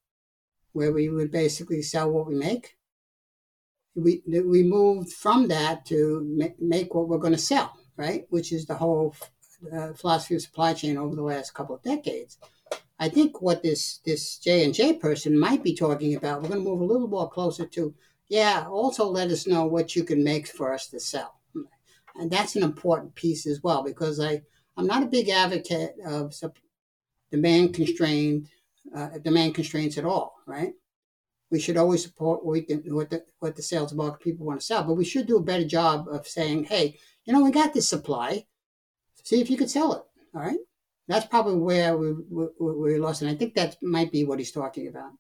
where 0.73 0.93
we 0.93 1.09
would 1.09 1.31
basically 1.31 1.83
sell 1.83 2.11
what 2.11 2.27
we 2.27 2.35
make. 2.35 2.77
We, 3.95 4.23
we 4.27 4.63
moved 4.63 5.13
from 5.13 5.49
that 5.49 5.85
to 5.87 6.53
make 6.59 6.95
what 6.95 7.09
we're 7.09 7.19
going 7.19 7.35
to 7.35 7.39
sell, 7.39 7.77
right? 7.97 8.25
Which 8.31 8.53
is 8.53 8.67
the 8.67 8.75
whole 8.75 9.15
uh, 9.73 9.93
philosophy 9.93 10.35
of 10.35 10.43
supply 10.43 10.75
chain 10.75 10.97
over 10.97 11.15
the 11.15 11.23
last 11.23 11.55
couple 11.55 11.75
of 11.77 11.83
decades. 11.83 12.39
I 12.99 13.09
think 13.09 13.43
what 13.43 13.63
this 13.63 13.99
this 14.05 14.39
J 14.39 14.65
and 14.65 14.73
J 14.73 14.95
person 14.95 15.39
might 15.39 15.63
be 15.63 15.75
talking 15.75 16.15
about, 16.15 16.41
we're 16.41 16.49
going 16.49 16.65
to 16.65 16.71
move 16.71 16.81
a 16.81 16.85
little 16.85 17.09
more 17.09 17.29
closer 17.29 17.67
to, 17.67 17.95
yeah. 18.29 18.67
Also, 18.69 19.07
let 19.07 19.31
us 19.31 19.47
know 19.47 19.67
what 19.67 19.97
you 19.97 20.05
can 20.05 20.23
make 20.23 20.47
for 20.47 20.73
us 20.73 20.87
to 20.89 21.01
sell, 21.01 21.41
and 22.15 22.31
that's 22.31 22.57
an 22.57 22.63
important 22.63 23.15
piece 23.15 23.47
as 23.47 23.61
well 23.63 23.83
because 23.83 24.21
I 24.21 24.43
I'm 24.77 24.87
not 24.87 25.03
a 25.03 25.07
big 25.07 25.29
advocate 25.29 25.97
of 26.07 26.33
demand 27.31 27.75
constrained 27.75 28.49
uh, 28.97 29.19
demand 29.19 29.55
constraints 29.55 29.99
at 29.99 30.05
all, 30.05 30.35
right? 30.47 30.73
We 31.53 31.61
should 31.61 31.77
always 31.77 32.03
support 32.03 32.45
what 32.45 32.53
we 32.53 32.63
can 32.63 32.79
what 32.95 33.11
the 33.11 33.25
what 33.41 33.55
the 33.55 33.63
sales 33.63 33.93
market 33.93 34.25
people 34.25 34.47
want 34.47 34.61
to 34.61 34.67
sell, 34.67 34.83
but 34.83 34.95
we 34.95 35.05
should 35.05 35.27
do 35.27 35.37
a 35.37 35.43
better 35.43 35.67
job 35.67 36.09
of 36.11 36.27
saying, 36.27 36.65
hey, 36.65 36.99
you 37.27 37.33
know, 37.33 37.45
we 37.45 37.51
got 37.51 37.75
this 37.75 37.87
supply, 37.87 38.47
see 39.23 39.41
if 39.41 39.51
you 39.51 39.59
could 39.59 39.71
sell 39.71 39.93
it. 39.93 40.03
All 40.35 40.41
right, 40.41 40.59
that's 41.09 41.27
probably 41.27 41.57
where 41.57 41.97
we, 41.99 42.15
we, 42.31 42.47
we 42.59 42.99
lost, 42.99 43.21
and 43.21 43.31
I 43.31 43.35
think 43.35 43.55
that 43.55 43.77
might 43.83 44.11
be 44.11 44.25
what 44.25 44.39
he's 44.39 44.51
talking 44.51 44.89
about. 44.89 45.11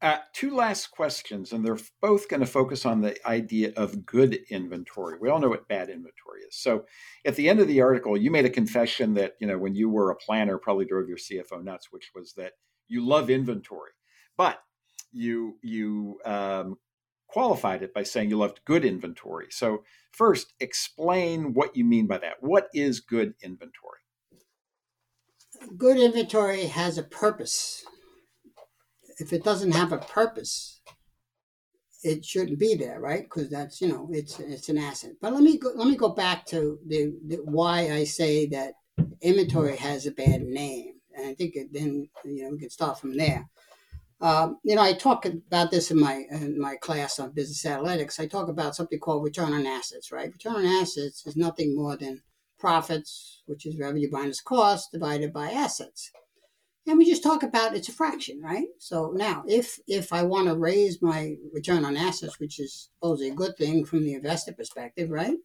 Uh, 0.00 0.18
two 0.32 0.54
last 0.54 0.92
questions, 0.92 1.52
and 1.52 1.62
they're 1.62 1.78
both 2.00 2.28
going 2.28 2.40
to 2.40 2.46
focus 2.46 2.86
on 2.86 3.02
the 3.02 3.28
idea 3.28 3.72
of 3.76 4.06
good 4.06 4.38
inventory. 4.48 5.18
We 5.20 5.28
all 5.28 5.40
know 5.40 5.48
what 5.50 5.68
bad 5.68 5.90
inventory 5.90 6.40
is. 6.48 6.56
So, 6.56 6.86
at 7.26 7.34
the 7.34 7.50
end 7.50 7.60
of 7.60 7.66
the 7.68 7.82
article, 7.82 8.16
you 8.16 8.30
made 8.30 8.46
a 8.46 8.50
confession 8.50 9.12
that 9.14 9.34
you 9.40 9.46
know 9.46 9.58
when 9.58 9.74
you 9.74 9.90
were 9.90 10.10
a 10.10 10.16
planner, 10.16 10.56
probably 10.56 10.86
drove 10.86 11.08
your 11.08 11.18
CFO 11.18 11.62
nuts, 11.62 11.88
which 11.90 12.12
was 12.14 12.32
that 12.34 12.52
you 12.86 13.04
love 13.04 13.28
inventory, 13.28 13.90
but 14.38 14.62
you 15.12 15.58
you 15.62 16.18
um, 16.24 16.78
qualified 17.26 17.82
it 17.82 17.92
by 17.92 18.04
saying 18.04 18.30
you 18.30 18.38
loved 18.38 18.60
good 18.64 18.86
inventory. 18.86 19.48
So, 19.50 19.84
first, 20.12 20.54
explain 20.60 21.52
what 21.52 21.76
you 21.76 21.84
mean 21.84 22.06
by 22.06 22.16
that. 22.18 22.36
What 22.40 22.68
is 22.72 23.00
good 23.00 23.34
inventory? 23.42 24.00
Good 25.76 25.98
inventory 25.98 26.64
has 26.66 26.96
a 26.96 27.02
purpose. 27.02 27.84
If 29.18 29.32
it 29.32 29.44
doesn't 29.44 29.72
have 29.72 29.92
a 29.92 29.98
purpose, 29.98 30.80
it 32.04 32.24
shouldn't 32.24 32.60
be 32.60 32.76
there, 32.76 33.00
right? 33.00 33.24
Because 33.24 33.50
that's 33.50 33.80
you 33.80 33.88
know 33.88 34.08
it's 34.12 34.38
it's 34.38 34.68
an 34.68 34.78
asset. 34.78 35.12
But 35.20 35.32
let 35.32 35.42
me 35.42 35.58
go, 35.58 35.72
let 35.74 35.88
me 35.88 35.96
go 35.96 36.10
back 36.10 36.46
to 36.46 36.78
the, 36.86 37.12
the 37.26 37.36
why 37.44 37.92
I 37.92 38.04
say 38.04 38.46
that 38.46 38.74
inventory 39.20 39.76
has 39.76 40.06
a 40.06 40.12
bad 40.12 40.42
name, 40.42 40.94
and 41.16 41.26
I 41.26 41.34
think 41.34 41.56
it, 41.56 41.72
then 41.72 42.08
you 42.24 42.44
know 42.44 42.50
we 42.50 42.58
can 42.60 42.70
start 42.70 43.00
from 43.00 43.16
there. 43.16 43.48
Um, 44.20 44.58
you 44.64 44.74
know, 44.74 44.82
I 44.82 44.94
talk 44.94 45.26
about 45.26 45.70
this 45.70 45.90
in 45.90 46.00
my 46.00 46.24
in 46.30 46.60
my 46.60 46.76
class 46.76 47.18
on 47.18 47.32
business 47.32 47.64
analytics. 47.64 48.18
I 48.18 48.26
talk 48.26 48.48
about 48.48 48.74
something 48.74 48.98
called 48.98 49.24
return 49.24 49.52
on 49.52 49.66
assets. 49.66 50.10
Right, 50.10 50.32
return 50.32 50.56
on 50.56 50.66
assets 50.66 51.26
is 51.26 51.36
nothing 51.36 51.76
more 51.76 51.96
than 51.96 52.22
profits, 52.58 53.42
which 53.46 53.64
is 53.64 53.78
revenue 53.78 54.08
minus 54.10 54.40
cost, 54.40 54.90
divided 54.92 55.32
by 55.32 55.50
assets. 55.50 56.10
And 56.86 56.98
we 56.98 57.04
just 57.04 57.22
talk 57.22 57.42
about 57.42 57.76
it's 57.76 57.88
a 57.88 57.92
fraction, 57.92 58.40
right? 58.42 58.66
So 58.78 59.12
now, 59.14 59.44
if 59.46 59.78
if 59.86 60.12
I 60.12 60.22
want 60.22 60.48
to 60.48 60.56
raise 60.56 61.00
my 61.00 61.36
return 61.52 61.84
on 61.84 61.96
assets, 61.96 62.40
which 62.40 62.58
is 62.58 62.90
supposedly 62.94 63.30
a 63.30 63.36
good 63.36 63.56
thing 63.56 63.84
from 63.84 64.00
the 64.00 64.14
investor 64.14 64.52
perspective, 64.52 65.10
right? 65.10 65.36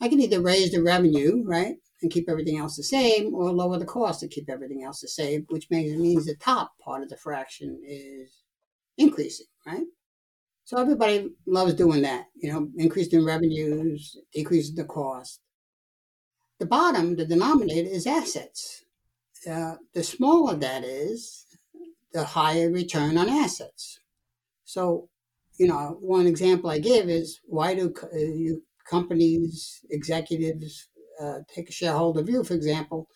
I 0.00 0.08
can 0.08 0.20
either 0.20 0.42
raise 0.42 0.72
the 0.72 0.82
revenue, 0.82 1.44
right, 1.46 1.76
and 2.02 2.10
keep 2.10 2.28
everything 2.28 2.58
else 2.58 2.76
the 2.76 2.82
same, 2.82 3.34
or 3.34 3.50
lower 3.50 3.78
the 3.78 3.84
cost 3.84 4.20
to 4.20 4.28
keep 4.28 4.50
everything 4.50 4.82
else 4.82 5.00
the 5.00 5.08
same, 5.08 5.46
which 5.48 5.70
means, 5.70 6.26
the 6.26 6.34
top 6.36 6.72
part 6.78 7.02
of 7.02 7.08
the 7.08 7.16
fraction 7.16 7.80
is 7.84 8.42
increasing, 8.98 9.46
right? 9.66 9.86
So 10.64 10.78
everybody 10.78 11.30
loves 11.46 11.74
doing 11.74 12.02
that, 12.02 12.26
you 12.34 12.52
know, 12.52 12.68
increasing 12.76 13.24
revenues, 13.24 14.16
decreasing 14.32 14.76
the 14.76 14.84
cost. 14.84 15.40
The 16.58 16.66
bottom, 16.66 17.16
the 17.16 17.24
denominator, 17.24 17.88
is 17.88 18.06
assets. 18.06 18.84
Uh, 19.48 19.74
the 19.92 20.04
smaller 20.04 20.54
that 20.54 20.84
is, 20.84 21.46
the 22.12 22.24
higher 22.24 22.70
return 22.70 23.18
on 23.18 23.28
assets. 23.28 23.98
So, 24.64 25.08
you 25.58 25.66
know, 25.66 25.98
one 26.00 26.26
example 26.26 26.70
I 26.70 26.78
give 26.78 27.08
is 27.08 27.40
why 27.44 27.74
do 27.74 27.92
uh, 28.02 28.16
you 28.16 28.62
companies, 28.88 29.80
executives 29.90 30.88
uh, 31.20 31.38
take 31.52 31.68
a 31.68 31.72
shareholder 31.72 32.22
view, 32.22 32.44
for 32.44 32.54
example, 32.54 33.08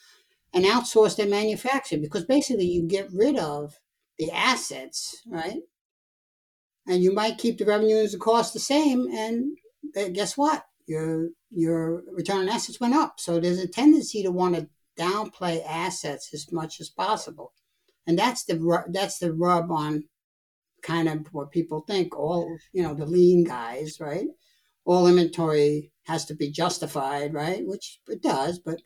and 0.52 0.64
outsource 0.64 1.16
their 1.16 1.28
manufacturing 1.28 2.02
because 2.02 2.24
basically 2.24 2.66
you 2.66 2.82
get 2.82 3.12
rid 3.12 3.36
of 3.36 3.78
the 4.18 4.30
assets, 4.30 5.22
right? 5.26 5.60
And 6.86 7.02
you 7.02 7.12
might 7.12 7.38
keep 7.38 7.58
the 7.58 7.64
revenues 7.64 8.12
and 8.12 8.22
costs 8.22 8.52
the 8.52 8.60
same, 8.60 9.08
and 9.12 9.56
uh, 9.96 10.08
guess 10.08 10.36
what? 10.36 10.64
Your 10.86 11.30
your 11.50 12.02
return 12.12 12.42
on 12.42 12.48
assets 12.48 12.80
went 12.80 12.94
up. 12.94 13.18
So 13.18 13.40
there's 13.40 13.58
a 13.58 13.66
tendency 13.66 14.22
to 14.22 14.30
want 14.30 14.54
to 14.54 14.68
downplay 14.98 15.62
assets 15.66 16.30
as 16.32 16.50
much 16.52 16.80
as 16.80 16.88
possible, 16.88 17.52
and 18.06 18.18
that's 18.18 18.44
the 18.44 18.84
that's 18.88 19.18
the 19.18 19.32
rub 19.32 19.70
on 19.72 20.04
kind 20.82 21.08
of 21.08 21.26
what 21.32 21.50
people 21.50 21.80
think. 21.80 22.16
All 22.16 22.56
you 22.72 22.84
know, 22.84 22.94
the 22.94 23.06
lean 23.06 23.42
guys, 23.42 23.98
right? 24.00 24.28
all 24.86 25.08
inventory 25.08 25.90
has 26.06 26.24
to 26.26 26.34
be 26.34 26.50
justified, 26.50 27.34
right? 27.34 27.66
Which 27.66 28.00
it 28.08 28.22
does, 28.22 28.58
but 28.58 28.80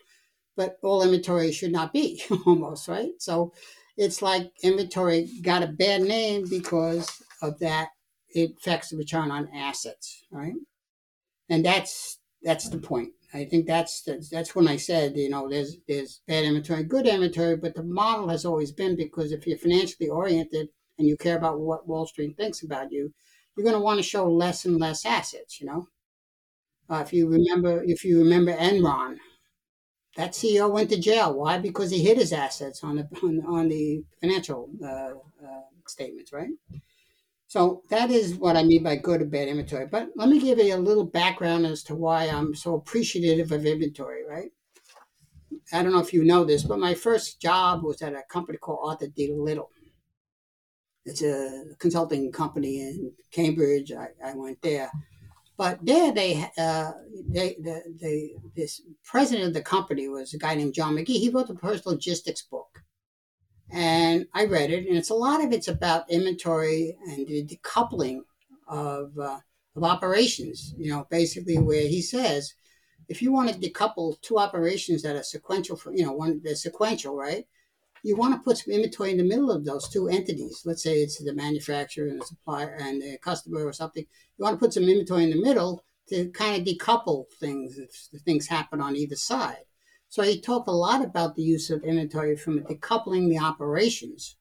but 0.56 0.78
all 0.83 1.02
inventory 1.02 1.52
should 1.52 1.72
not 1.72 1.92
be 1.92 2.22
almost, 2.46 2.88
right? 2.88 3.12
So 3.18 3.52
it's 3.96 4.22
like 4.22 4.50
inventory 4.62 5.28
got 5.42 5.62
a 5.62 5.68
bad 5.68 6.02
name 6.02 6.48
because 6.48 7.11
of 7.42 7.59
that. 7.61 7.88
It 8.28 8.52
affects 8.59 8.90
the 8.90 8.96
return 8.96 9.30
on 9.30 9.48
assets, 9.54 10.24
right? 10.30 10.54
And 11.48 11.64
that's 11.64 12.18
that's 12.42 12.68
the 12.68 12.78
point. 12.78 13.11
I 13.33 13.44
think 13.44 13.66
that's 13.66 14.02
that's 14.30 14.54
when 14.54 14.66
I 14.68 14.76
said, 14.76 15.16
you 15.16 15.28
know, 15.28 15.48
there's 15.48 15.76
there's 15.87 16.22
bad 16.26 16.44
inventory, 16.44 16.85
good 16.85 17.06
inventory, 17.06 17.56
but 17.56 17.74
the 17.74 17.83
model 17.83 18.28
has 18.28 18.44
always 18.44 18.72
been 18.72 18.96
because 18.96 19.33
if 19.33 19.46
you're 19.46 19.59
financially 19.59 20.09
oriented 20.09 20.68
and 20.98 21.06
you 21.06 21.16
care 21.16 21.37
about 21.37 21.61
what 21.61 21.87
Wall 21.87 22.06
Street 22.06 22.37
thinks 22.37 22.62
about 22.62 22.90
you, 22.92 23.12
you're 23.56 23.64
going 23.64 23.76
to 23.76 23.80
want 23.80 23.98
to 23.98 24.02
show 24.02 24.30
less 24.30 24.64
and 24.64 24.78
less 24.78 25.04
assets. 25.04 25.61
You 25.61 25.66
know, 25.66 25.87
uh, 26.90 27.03
if 27.07 27.12
you 27.12 27.29
remember, 27.29 27.83
if 27.85 28.05
you 28.05 28.18
remember 28.18 28.53
Enron, 28.53 29.16
that 30.16 30.33
CEO 30.33 30.70
went 30.70 30.90
to 30.90 31.00
jail. 31.00 31.35
Why? 31.35 31.59
Because 31.59 31.90
he 31.90 32.03
hid 32.03 32.18
his 32.18 32.33
assets 32.33 32.83
on 32.83 32.96
the 32.96 33.09
on, 33.22 33.44
on 33.46 33.68
the 33.68 34.03
financial 34.20 34.70
uh, 34.83 35.12
uh, 35.46 35.62
statements, 35.87 36.33
right? 36.33 36.50
So 37.46 37.83
that 37.90 38.11
is 38.11 38.35
what 38.35 38.57
I 38.57 38.62
mean 38.62 38.83
by 38.83 38.96
good 38.96 39.22
or 39.22 39.24
bad 39.24 39.48
inventory. 39.48 39.87
But 39.87 40.11
let 40.14 40.29
me 40.29 40.38
give 40.38 40.59
you 40.59 40.74
a 40.74 40.76
little 40.76 41.05
background 41.05 41.66
as 41.66 41.83
to 41.85 41.94
why 41.96 42.24
I'm 42.26 42.55
so 42.55 42.74
appreciative 42.74 43.50
of 43.50 43.66
inventory, 43.66 44.24
right? 44.29 44.50
I 45.72 45.83
don't 45.83 45.92
know 45.92 46.00
if 46.00 46.12
you 46.12 46.24
know 46.24 46.44
this, 46.44 46.62
but 46.62 46.79
my 46.79 46.94
first 46.94 47.40
job 47.40 47.83
was 47.83 48.03
at 48.03 48.14
a 48.14 48.22
company 48.29 48.59
called 48.59 48.81
Arthur 48.85 49.09
D. 49.09 49.33
Little. 49.37 49.70
It's 51.05 51.22
a 51.22 51.64
consulting 51.79 52.31
company 52.31 52.81
in 52.83 53.12
Cambridge. 53.33 53.90
I, 53.92 54.09
I 54.24 54.35
went 54.37 54.61
there. 54.62 54.90
But 55.61 55.85
there, 55.85 56.11
they, 56.11 56.51
uh, 56.57 56.92
they, 57.29 57.55
the, 57.61 57.83
the, 58.01 58.33
this 58.57 58.81
president 59.05 59.49
of 59.49 59.53
the 59.53 59.61
company 59.61 60.09
was 60.09 60.33
a 60.33 60.38
guy 60.38 60.55
named 60.55 60.73
John 60.73 60.94
Magee. 60.94 61.18
He 61.18 61.29
wrote 61.29 61.49
the 61.49 61.55
personal 61.55 61.96
logistics 61.96 62.40
book, 62.40 62.83
and 63.70 64.25
I 64.33 64.46
read 64.46 64.70
it. 64.70 64.87
And 64.88 64.96
it's 64.96 65.11
a 65.11 65.14
lot 65.14 65.44
of 65.44 65.53
it's 65.53 65.68
about 65.68 66.11
inventory 66.11 66.96
and 67.07 67.27
the 67.27 67.44
decoupling 67.44 68.20
of 68.68 69.12
uh, 69.18 69.40
of 69.77 69.85
operations. 69.85 70.75
You 70.79 70.92
know, 70.92 71.07
basically 71.11 71.59
where 71.59 71.87
he 71.87 72.01
says, 72.01 72.55
if 73.11 73.20
you 73.20 73.31
want 73.31 73.51
to 73.51 73.61
decouple 73.61 74.18
two 74.23 74.38
operations 74.38 75.03
that 75.03 75.14
are 75.14 75.23
sequential, 75.23 75.77
for 75.77 75.92
you 75.92 76.07
know, 76.07 76.12
one 76.12 76.40
they're 76.42 76.55
sequential, 76.55 77.14
right? 77.14 77.46
You 78.03 78.17
want 78.17 78.35
to 78.35 78.41
put 78.41 78.59
some 78.59 78.73
inventory 78.73 79.11
in 79.11 79.19
the 79.19 79.25
middle 79.25 79.51
of 79.51 79.65
those 79.65 79.89
two 79.89 80.09
entities. 80.09 80.63
Let's 80.65 80.83
say 80.83 80.99
it's 80.99 81.23
the 81.23 81.35
manufacturer 81.35 82.09
and 82.09 82.21
the 82.21 82.27
supplier 82.27 82.77
and 82.81 83.03
the 83.03 83.19
customer 83.19 83.65
or 83.65 83.73
something. 83.73 84.05
You 84.39 84.45
want 84.45 84.59
to 84.59 84.65
put 84.65 84.75
some 84.75 84.85
inventory 84.85 85.25
in 85.25 85.31
the 85.31 85.41
middle 85.41 85.85
to 86.09 86.31
kind 86.31 86.61
of 86.61 86.67
decouple 86.67 87.27
things 87.39 87.79
if 87.79 88.21
things 88.23 88.47
happen 88.47 88.81
on 88.81 88.97
either 88.97 89.17
side. 89.17 89.65
So 90.09 90.23
he 90.23 90.41
talked 90.41 90.69
a 90.69 90.73
lot 90.73 91.05
about 91.05 91.37
the 91.37 91.43
use 91.43 91.71
of 91.71 91.85
inventory 91.85 92.37
from 92.37 92.61
decoupling 92.61 93.29
the 93.29 93.39
operations. 93.39 94.37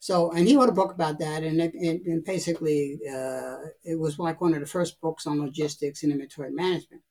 So, 0.00 0.32
and 0.32 0.46
he 0.46 0.56
wrote 0.56 0.68
a 0.68 0.72
book 0.72 0.92
about 0.92 1.18
that, 1.20 1.44
and, 1.44 1.60
it, 1.62 1.72
and 1.74 2.24
basically, 2.24 2.98
uh, 3.08 3.56
it 3.84 3.98
was 3.98 4.18
like 4.18 4.40
one 4.40 4.52
of 4.52 4.60
the 4.60 4.66
first 4.66 5.00
books 5.00 5.26
on 5.26 5.40
logistics 5.40 6.02
and 6.02 6.12
inventory 6.12 6.50
management. 6.50 7.02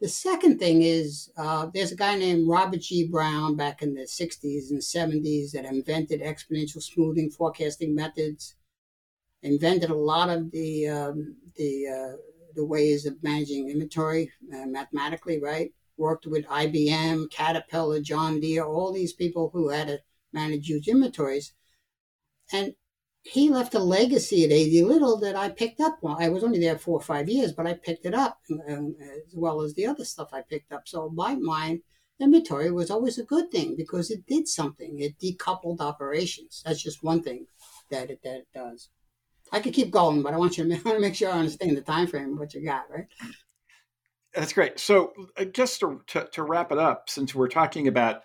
The 0.00 0.08
second 0.08 0.58
thing 0.58 0.80
is 0.82 1.30
uh, 1.36 1.66
there's 1.74 1.92
a 1.92 1.96
guy 1.96 2.16
named 2.16 2.48
Robert 2.48 2.80
G. 2.80 3.06
Brown 3.06 3.54
back 3.54 3.82
in 3.82 3.94
the 3.94 4.02
60s 4.02 4.70
and 4.70 4.80
70s 4.80 5.52
that 5.52 5.66
invented 5.66 6.22
exponential 6.22 6.82
smoothing 6.82 7.30
forecasting 7.30 7.94
methods, 7.94 8.54
invented 9.42 9.90
a 9.90 9.94
lot 9.94 10.30
of 10.30 10.50
the, 10.52 10.88
um, 10.88 11.36
the 11.56 11.86
uh, 11.86 12.16
the 12.54 12.64
ways 12.64 13.06
of 13.06 13.22
managing 13.22 13.70
inventory 13.70 14.30
uh, 14.54 14.66
mathematically, 14.66 15.40
right? 15.40 15.72
Worked 15.96 16.26
with 16.26 16.46
IBM, 16.46 17.30
Caterpillar, 17.30 18.00
John 18.00 18.40
Deere, 18.40 18.64
all 18.64 18.92
these 18.92 19.12
people 19.12 19.50
who 19.52 19.68
had 19.68 19.88
to 19.88 20.00
manage 20.32 20.66
huge 20.66 20.88
inventories. 20.88 21.52
And 22.52 22.74
he 23.22 23.50
left 23.50 23.74
a 23.74 23.78
legacy 23.78 24.44
at 24.44 24.52
AD 24.52 24.88
Little 24.88 25.18
that 25.20 25.36
I 25.36 25.50
picked 25.50 25.80
up. 25.80 25.98
Well, 26.00 26.16
I 26.18 26.28
was 26.28 26.42
only 26.42 26.58
there 26.58 26.78
four 26.78 26.98
or 26.98 27.02
five 27.02 27.28
years, 27.28 27.52
but 27.52 27.66
I 27.66 27.74
picked 27.74 28.06
it 28.06 28.14
up 28.14 28.38
um, 28.68 28.96
as 29.00 29.34
well 29.34 29.60
as 29.60 29.74
the 29.74 29.86
other 29.86 30.04
stuff 30.04 30.32
I 30.32 30.42
picked 30.42 30.72
up. 30.72 30.88
So 30.88 31.10
my 31.10 31.34
mind, 31.34 31.80
inventory 32.18 32.70
was 32.70 32.90
always 32.90 33.18
a 33.18 33.24
good 33.24 33.50
thing 33.50 33.76
because 33.76 34.10
it 34.10 34.26
did 34.26 34.48
something. 34.48 35.00
It 35.00 35.18
decoupled 35.18 35.80
operations. 35.80 36.62
That's 36.64 36.82
just 36.82 37.02
one 37.02 37.22
thing 37.22 37.46
that 37.90 38.10
it, 38.10 38.20
that 38.24 38.36
it 38.36 38.48
does. 38.54 38.88
I 39.52 39.60
could 39.60 39.74
keep 39.74 39.90
going, 39.90 40.22
but 40.22 40.32
I 40.32 40.38
want 40.38 40.56
you 40.56 40.64
to, 40.64 40.70
want 40.84 40.96
to 40.96 41.00
make 41.00 41.14
sure 41.14 41.30
I 41.30 41.38
understand 41.38 41.76
the 41.76 41.82
time 41.82 42.06
frame 42.06 42.32
of 42.32 42.38
what 42.38 42.54
you 42.54 42.64
got, 42.64 42.90
right? 42.90 43.06
That's 44.34 44.52
great. 44.52 44.78
So 44.78 45.12
uh, 45.36 45.44
just 45.44 45.80
to, 45.80 46.02
to, 46.08 46.28
to 46.32 46.42
wrap 46.42 46.72
it 46.72 46.78
up, 46.78 47.10
since 47.10 47.34
we're 47.34 47.48
talking 47.48 47.88
about 47.88 48.22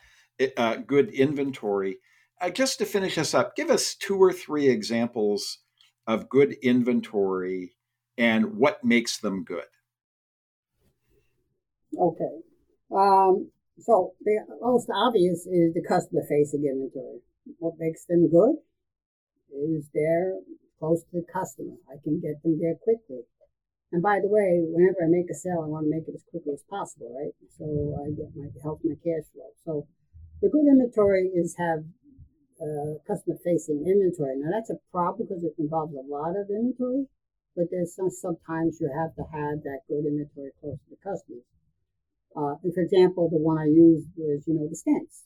uh, 0.55 0.77
good 0.77 1.09
inventory, 1.09 1.97
uh, 2.45 2.49
just 2.49 2.77
to 2.79 2.85
finish 2.85 3.17
us 3.17 3.33
up, 3.33 3.55
give 3.55 3.69
us 3.69 3.95
two 3.95 4.17
or 4.17 4.31
three 4.31 4.69
examples 4.69 5.59
of 6.07 6.29
good 6.29 6.53
inventory 6.61 7.75
and 8.17 8.57
what 8.57 8.83
makes 8.83 9.17
them 9.17 9.43
good. 9.43 9.65
Okay. 11.97 12.35
Um, 12.95 13.49
so 13.79 14.13
the 14.23 14.39
most 14.61 14.89
obvious 14.93 15.45
is 15.47 15.73
the 15.73 15.83
customer 15.87 16.21
facing 16.29 16.65
inventory. 16.65 17.19
What 17.59 17.73
makes 17.79 18.05
them 18.05 18.29
good 18.29 18.55
is 19.51 19.89
they're 19.93 20.33
close 20.79 21.01
to 21.11 21.21
the 21.21 21.25
customer. 21.31 21.75
I 21.89 21.95
can 22.03 22.19
get 22.19 22.41
them 22.43 22.59
there 22.61 22.75
quickly. 22.75 23.23
And 23.91 24.01
by 24.03 24.19
the 24.21 24.27
way, 24.27 24.61
whenever 24.65 25.05
I 25.05 25.07
make 25.07 25.29
a 25.31 25.33
sale, 25.33 25.61
I 25.63 25.67
want 25.67 25.85
to 25.85 25.89
make 25.89 26.07
it 26.07 26.15
as 26.15 26.23
quickly 26.29 26.53
as 26.53 26.63
possible, 26.69 27.15
right? 27.15 27.33
So 27.57 27.65
I 28.03 28.11
get 28.11 28.35
my 28.35 28.47
help 28.61 28.81
my 28.83 28.95
cash 28.95 29.25
flow. 29.33 29.49
So 29.63 29.87
the 30.41 30.49
good 30.49 30.67
inventory 30.67 31.31
is 31.33 31.55
have 31.57 31.85
uh, 32.61 32.99
customer 33.07 33.35
facing 33.43 33.83
inventory. 33.83 34.39
Now 34.39 34.51
that's 34.55 34.71
a 34.71 34.79
problem 34.91 35.27
because 35.27 35.43
it 35.43 35.55
involves 35.59 35.93
a 35.93 36.05
lot 36.07 36.35
of 36.39 36.49
inventory, 36.49 37.07
but 37.55 37.67
there's 37.71 37.95
some 37.95 38.09
sometimes 38.09 38.79
you 38.79 38.87
have 38.91 39.15
to 39.15 39.23
have 39.31 39.63
that 39.63 39.83
good 39.87 40.05
inventory 40.07 40.51
close 40.59 40.79
to 40.79 40.89
the 40.91 41.01
customers. 41.03 41.43
Uh, 42.35 42.59
for 42.59 42.81
example, 42.83 43.29
the 43.31 43.39
one 43.39 43.57
I 43.57 43.71
used 43.71 44.07
was, 44.17 44.43
you 44.47 44.55
know, 44.55 44.67
the 44.67 44.75
stents. 44.75 45.23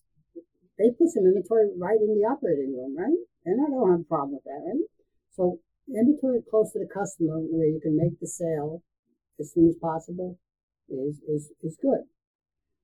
They 0.78 0.94
put 0.94 1.10
some 1.10 1.26
inventory 1.26 1.74
right 1.78 2.00
in 2.00 2.14
the 2.14 2.26
operating 2.30 2.72
room, 2.78 2.96
right? 2.96 3.18
And 3.46 3.60
I 3.60 3.70
don't 3.70 3.92
have 3.92 4.02
a 4.02 4.10
problem 4.10 4.38
with 4.38 4.46
that, 4.46 4.62
right? 4.62 4.86
So 5.34 5.60
inventory 5.90 6.42
close 6.50 6.72
to 6.74 6.80
the 6.80 6.88
customer 6.88 7.42
where 7.42 7.68
you 7.68 7.82
can 7.82 7.98
make 7.98 8.20
the 8.20 8.28
sale 8.28 8.84
as 9.40 9.52
soon 9.54 9.70
as 9.70 9.76
possible 9.82 10.38
is, 10.88 11.20
is, 11.28 11.50
is 11.64 11.78
good. 11.82 12.06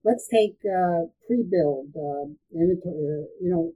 Let's 0.03 0.27
take 0.27 0.57
uh, 0.65 1.09
pre-build 1.25 1.93
uh, 1.97 2.29
inventory. 2.53 2.97
Uh, 2.97 3.25
you 3.41 3.49
know, 3.49 3.73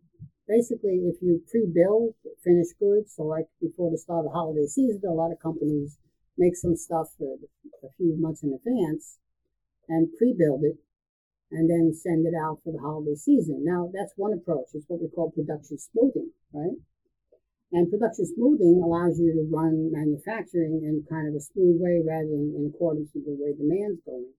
basically, 0.49 1.05
if 1.05 1.21
you 1.21 1.45
pre-build 1.45 2.17
finished 2.43 2.73
goods, 2.81 3.13
so 3.13 3.23
like 3.23 3.45
before 3.61 3.93
the 3.93 4.01
start 4.01 4.25
of 4.25 4.33
the 4.33 4.35
holiday 4.35 4.65
season, 4.65 4.99
a 5.05 5.13
lot 5.13 5.31
of 5.31 5.37
companies 5.37 6.01
make 6.37 6.57
some 6.57 6.75
stuff 6.75 7.13
a 7.21 7.89
few 7.97 8.17
months 8.17 8.41
in 8.41 8.57
advance 8.57 9.19
and 9.87 10.09
pre-build 10.17 10.65
it 10.65 10.81
and 11.51 11.69
then 11.69 11.93
send 11.93 12.25
it 12.25 12.33
out 12.33 12.57
for 12.63 12.73
the 12.73 12.81
holiday 12.81 13.15
season. 13.15 13.61
Now, 13.61 13.93
that's 13.93 14.13
one 14.17 14.33
approach. 14.33 14.73
It's 14.73 14.89
what 14.89 15.01
we 15.01 15.09
call 15.09 15.31
production 15.31 15.77
smoothing, 15.77 16.33
right? 16.53 16.77
And 17.71 17.89
production 17.89 18.25
smoothing 18.25 18.81
allows 18.81 19.21
you 19.21 19.29
to 19.33 19.45
run 19.53 19.93
manufacturing 19.93 20.81
in 20.81 21.05
kind 21.05 21.29
of 21.29 21.37
a 21.37 21.41
smooth 21.53 21.77
way 21.77 22.01
rather 22.01 22.25
than 22.25 22.57
in 22.57 22.73
accordance 22.73 23.13
with 23.13 23.25
the 23.25 23.37
way 23.37 23.53
demand's 23.53 24.01
going, 24.05 24.33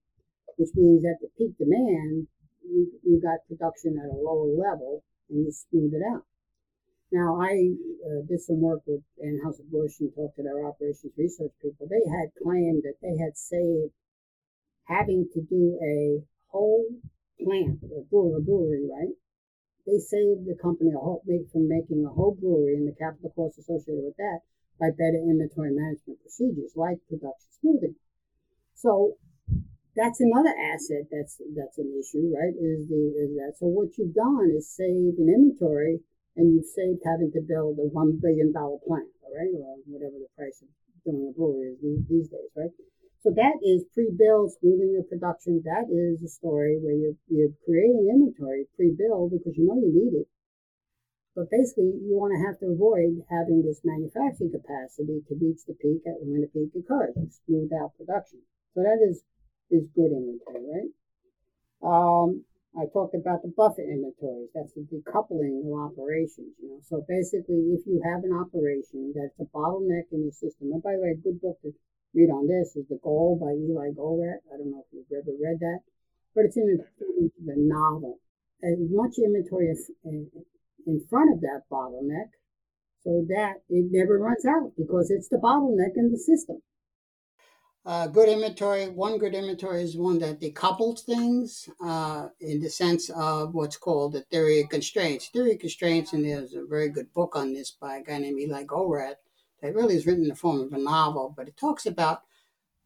which 0.58 0.74
means 0.74 1.06
at 1.06 1.22
the 1.22 1.30
peak 1.38 1.54
demand, 1.58 2.26
you, 2.66 2.90
you 3.06 3.22
got 3.22 3.46
production 3.46 3.98
at 4.02 4.10
a 4.10 4.18
lower 4.18 4.50
level 4.50 5.02
and 5.30 5.46
you 5.46 5.52
smooth 5.52 5.94
it 5.94 6.02
out. 6.02 6.24
Now, 7.12 7.40
I 7.40 7.74
uh, 8.06 8.22
did 8.28 8.40
some 8.40 8.60
work 8.60 8.82
with 8.86 9.02
Anheuser-Busch 9.18 9.98
and 10.00 10.14
talked 10.14 10.36
to 10.36 10.42
their 10.42 10.64
operations 10.66 11.12
research 11.18 11.50
people. 11.60 11.88
They 11.90 12.06
had 12.06 12.30
claimed 12.40 12.84
that 12.84 13.02
they 13.02 13.18
had 13.18 13.36
saved 13.36 13.92
having 14.86 15.26
to 15.34 15.40
do 15.42 15.78
a 15.82 16.22
whole 16.50 16.86
plant, 17.42 17.82
a 17.82 18.02
brewery, 18.06 18.86
right? 18.86 19.14
They 19.86 19.98
saved 19.98 20.46
the 20.46 20.58
company 20.60 20.90
a 20.94 20.98
whole, 20.98 21.22
big 21.26 21.50
from 21.50 21.66
making 21.66 22.04
a 22.04 22.14
whole 22.14 22.36
brewery 22.38 22.76
and 22.76 22.86
the 22.86 22.94
capital 22.94 23.30
costs 23.34 23.58
associated 23.58 24.04
with 24.04 24.16
that 24.18 24.40
by 24.78 24.90
better 24.90 25.18
inventory 25.18 25.72
management 25.72 26.20
procedures 26.22 26.76
like 26.76 26.98
production 27.08 27.50
smoothing. 27.60 27.96
So 28.74 29.18
that's 29.96 30.20
another 30.20 30.54
asset 30.54 31.10
that's 31.10 31.40
that's 31.56 31.78
an 31.78 31.90
issue, 31.98 32.30
right? 32.30 32.54
Is 32.54 32.86
the 32.86 33.02
is 33.18 33.30
that 33.38 33.58
so 33.58 33.66
what 33.66 33.96
you've 33.98 34.14
done 34.14 34.54
is 34.54 34.70
save 34.70 35.18
an 35.18 35.26
inventory 35.26 36.00
and 36.36 36.54
you've 36.54 36.70
saved 36.70 37.02
having 37.04 37.32
to 37.34 37.42
build 37.42 37.78
a 37.78 37.90
one 37.90 38.18
billion 38.22 38.52
dollar 38.52 38.78
plant, 38.86 39.10
all 39.22 39.34
right, 39.34 39.50
or 39.50 39.82
whatever 39.86 40.14
the 40.16 40.30
price 40.38 40.62
of 40.62 40.68
doing 41.04 41.26
a 41.26 41.32
brewery 41.34 41.74
is 41.74 41.78
these, 41.82 42.02
these 42.08 42.28
days, 42.28 42.50
right? 42.54 42.70
So 43.20 43.28
that 43.36 43.60
is 43.60 43.84
pre-build, 43.92 44.56
smoothing 44.56 44.96
the 44.96 45.04
production. 45.04 45.60
That 45.68 45.92
is 45.92 46.24
a 46.24 46.30
story 46.32 46.80
where 46.80 46.96
you're, 46.96 47.18
you're 47.28 47.52
creating 47.68 48.08
inventory 48.08 48.64
pre-build 48.76 49.36
because 49.36 49.58
you 49.60 49.68
know 49.68 49.76
you 49.76 49.92
need 49.92 50.24
it. 50.24 50.28
But 51.36 51.52
basically, 51.52 52.00
you 52.00 52.16
want 52.16 52.32
to 52.32 52.40
have 52.48 52.58
to 52.64 52.72
avoid 52.72 53.20
having 53.28 53.60
this 53.60 53.84
manufacturing 53.84 54.56
capacity 54.56 55.20
to 55.28 55.36
reach 55.36 55.60
the 55.68 55.76
peak 55.76 56.00
at 56.08 56.16
when 56.24 56.40
the 56.40 56.48
peak 56.48 56.72
occurs, 56.72 57.12
smooth 57.44 57.70
out 57.76 57.92
production. 58.00 58.40
So 58.72 58.82
that 58.82 59.04
is 59.04 59.22
is 59.70 59.86
good 59.94 60.12
inventory, 60.12 60.66
right? 60.66 60.90
Um, 61.82 62.44
I 62.78 62.86
talked 62.92 63.14
about 63.14 63.42
the 63.42 63.50
buffer 63.56 63.82
inventories. 63.82 64.50
That's 64.54 64.74
the 64.74 64.86
decoupling 64.86 65.66
of 65.66 65.90
operations. 65.90 66.54
You 66.62 66.70
know, 66.70 66.80
so 66.86 67.04
basically, 67.08 67.74
if 67.74 67.82
you 67.86 68.00
have 68.04 68.22
an 68.22 68.32
operation 68.32 69.12
that's 69.14 69.34
a 69.40 69.50
bottleneck 69.50 70.06
in 70.12 70.22
your 70.22 70.36
system, 70.36 70.70
and 70.70 70.82
by 70.82 70.94
the 70.94 71.02
way, 71.02 71.10
a 71.10 71.24
good 71.24 71.40
book 71.40 71.58
to 71.62 71.74
read 72.14 72.30
on 72.30 72.46
this 72.46 72.76
is 72.76 72.86
The 72.88 72.98
Goal 73.02 73.38
by 73.42 73.54
Eli 73.58 73.90
Goldratt. 73.98 74.46
I 74.52 74.58
don't 74.58 74.70
know 74.70 74.84
if 74.86 74.90
you've 74.92 75.10
ever 75.10 75.34
read 75.34 75.58
that, 75.60 75.80
but 76.34 76.44
it's 76.44 76.56
in 76.56 76.78
the 77.44 77.54
novel. 77.56 78.20
As 78.62 78.76
much 78.78 79.18
inventory 79.18 79.74
in 80.04 81.06
front 81.08 81.32
of 81.32 81.40
that 81.40 81.62
bottleneck 81.72 82.30
so 83.02 83.24
that 83.28 83.62
it 83.68 83.88
never 83.90 84.18
runs 84.18 84.44
out 84.44 84.72
because 84.76 85.10
it's 85.10 85.28
the 85.28 85.38
bottleneck 85.38 85.96
in 85.96 86.12
the 86.12 86.18
system. 86.18 86.60
Uh, 87.86 88.06
good 88.06 88.28
inventory, 88.28 88.88
one 88.88 89.16
good 89.16 89.34
inventory 89.34 89.82
is 89.82 89.96
one 89.96 90.18
that 90.18 90.38
decouples 90.38 91.00
things 91.00 91.66
uh, 91.82 92.28
in 92.40 92.60
the 92.60 92.68
sense 92.68 93.08
of 93.10 93.54
what's 93.54 93.78
called 93.78 94.12
the 94.12 94.20
theory 94.20 94.60
of 94.60 94.68
constraints. 94.68 95.28
Theory 95.28 95.52
of 95.52 95.60
constraints, 95.60 96.12
and 96.12 96.22
there's 96.22 96.52
a 96.52 96.66
very 96.66 96.90
good 96.90 97.10
book 97.14 97.34
on 97.36 97.54
this 97.54 97.70
by 97.70 97.96
a 97.96 98.02
guy 98.02 98.18
named 98.18 98.38
Eli 98.38 98.64
Goldratt 98.64 99.14
that 99.62 99.74
really 99.74 99.96
is 99.96 100.06
written 100.06 100.24
in 100.24 100.28
the 100.28 100.34
form 100.34 100.60
of 100.60 100.74
a 100.74 100.78
novel, 100.78 101.32
but 101.34 101.48
it 101.48 101.56
talks 101.56 101.86
about 101.86 102.20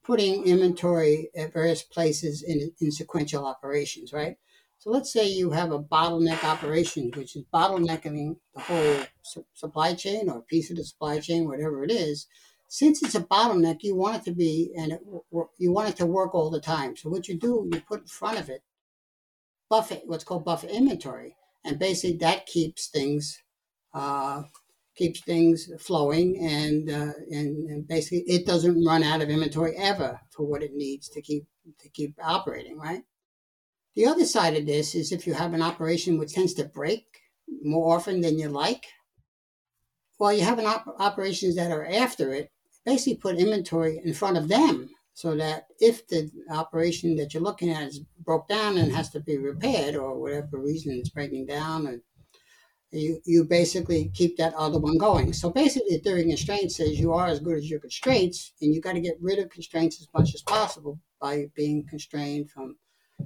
putting 0.05 0.45
inventory 0.45 1.29
at 1.37 1.53
various 1.53 1.83
places 1.83 2.45
in, 2.45 2.71
in 2.81 2.93
sequential 2.93 3.45
operations, 3.45 4.13
right? 4.13 4.37
So 4.79 4.91
let's 4.91 5.13
say 5.13 5.27
you 5.27 5.51
have 5.51 5.73
a 5.73 5.83
bottleneck 5.83 6.45
operation, 6.45 7.11
which 7.17 7.35
is 7.35 7.45
bottlenecking 7.53 8.37
the 8.55 8.61
whole 8.61 8.97
su- 9.23 9.47
supply 9.55 9.95
chain 9.95 10.29
or 10.29 10.43
piece 10.43 10.71
of 10.71 10.77
the 10.77 10.85
supply 10.85 11.19
chain, 11.19 11.49
whatever 11.49 11.83
it 11.83 11.91
is 11.91 12.29
since 12.69 13.03
it's 13.03 13.15
a 13.15 13.21
bottleneck, 13.21 13.79
you 13.83 13.95
want 13.95 14.17
it 14.17 14.25
to 14.25 14.33
be 14.33 14.73
and 14.77 14.93
it, 14.93 15.01
you 15.59 15.73
want 15.73 15.89
it 15.91 15.97
to 15.97 16.07
work 16.07 16.35
all 16.35 16.51
the 16.51 16.61
time. 16.61 16.97
So 16.97 17.09
what 17.09 17.29
you 17.29 17.39
do, 17.39 17.69
you 17.73 17.81
put 17.81 18.03
in 18.03 18.07
front 18.07 18.39
of 18.39 18.49
it 18.49 18.63
buffer, 19.75 19.97
what's 20.07 20.25
called 20.25 20.45
buffer 20.45 20.67
inventory, 20.67 21.37
and 21.65 21.79
basically 21.79 22.17
that 22.19 22.47
keeps 22.47 22.89
things 22.89 23.39
uh, 23.95 24.43
keeps 24.97 25.21
things 25.23 25.69
flowing, 25.81 26.39
and, 26.39 26.91
uh, 26.91 27.13
and 27.31 27.69
and 27.71 27.89
basically 27.89 28.25
it 28.27 28.47
doesn't 28.47 28.85
run 28.85 29.03
out 29.03 29.23
of 29.23 29.29
inventory 29.29 29.77
ever 29.77 30.21
for 30.31 30.47
what 30.47 30.63
it 30.63 30.73
needs 30.75 31.09
to 31.09 31.23
keep 31.23 31.45
to 31.81 31.89
keep 31.91 32.15
operating. 32.23 32.79
Right. 32.79 33.03
The 33.97 34.07
other 34.07 34.25
side 34.25 34.57
of 34.57 34.67
this 34.67 34.95
is 34.95 35.13
if 35.13 35.27
you 35.27 35.35
have 35.35 35.55
an 35.55 35.63
operation 35.63 36.19
which 36.19 36.35
tends 36.35 36.55
to 36.55 36.65
break 36.65 37.05
more 37.63 37.97
often 37.97 38.21
than 38.21 38.39
you 38.39 38.49
like. 38.49 38.87
Well, 40.19 40.33
you 40.33 40.43
have 40.45 40.61
an 40.61 40.67
op- 40.67 40.97
operations 41.01 41.57
that 41.57 41.73
are 41.73 41.85
after 41.85 42.33
it 42.33 42.51
basically 42.85 43.17
put 43.17 43.39
inventory 43.39 44.01
in 44.05 44.15
front 44.15 44.37
of 44.37 44.49
them 44.49 44.91
so 45.15 45.37
that 45.37 45.67
if 45.81 46.07
the 46.09 46.31
operation 46.51 47.17
that 47.17 47.33
you're 47.33 47.43
looking 47.43 47.71
at 47.71 47.89
is 47.89 48.01
broke 48.25 48.49
down 48.49 48.77
and 48.79 48.93
has 48.93 49.11
to 49.11 49.21
be 49.21 49.39
repaired 49.39 49.95
or 49.95 50.19
whatever 50.19 50.59
reason 50.59 50.93
it's 50.93 51.11
breaking 51.11 51.47
down 51.47 51.87
or 51.87 52.01
you, 52.95 53.21
you 53.25 53.45
basically 53.45 54.11
keep 54.15 54.37
that 54.37 54.55
other 54.55 54.79
one 54.79 54.99
going. 54.99 55.33
So 55.33 55.51
basically, 55.51 55.99
theory 55.99 56.23
of 56.23 56.29
constraints 56.29 56.77
says 56.77 56.99
you 56.99 57.13
are 57.13 57.27
as 57.27 57.41
good 57.41 57.59
as 57.59 57.69
your 57.69 57.81
constraints, 57.81 58.53
and 58.61 58.75
you 58.75 58.81
got 58.81 58.93
to 58.93 59.01
get 59.01 59.19
rid 59.21 59.39
of 59.39 59.51
constraints 59.51 60.01
as 60.01 60.09
much 60.15 60.35
as 60.35 60.43
possible 60.43 61.01
by 61.21 61.47
being 61.55 61.87
constrained 61.89 62.51
from 62.51 62.77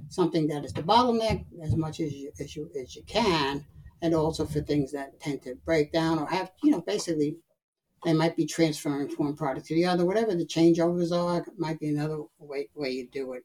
something 0.09 0.47
that 0.47 0.65
is 0.65 0.73
the 0.73 0.83
bottleneck 0.83 1.45
as 1.63 1.75
much 1.75 1.99
as 1.99 2.13
you 2.13 2.31
as 2.39 2.55
you 2.55 2.69
as 2.81 2.95
you 2.95 3.03
can, 3.03 3.65
and 4.01 4.15
also 4.15 4.45
for 4.45 4.61
things 4.61 4.91
that 4.91 5.19
tend 5.19 5.41
to 5.43 5.55
break 5.65 5.91
down 5.91 6.19
or 6.19 6.27
have 6.27 6.51
you 6.63 6.71
know 6.71 6.81
basically 6.81 7.37
they 8.03 8.13
might 8.13 8.35
be 8.35 8.45
transferring 8.45 9.09
from 9.09 9.25
one 9.25 9.35
product 9.35 9.67
to 9.67 9.75
the 9.75 9.85
other. 9.85 10.05
Whatever 10.05 10.35
the 10.35 10.45
changeovers 10.45 11.11
are, 11.11 11.45
might 11.57 11.79
be 11.79 11.89
another 11.89 12.23
way 12.37 12.69
way 12.75 12.91
you 12.91 13.07
do 13.07 13.33
it. 13.33 13.43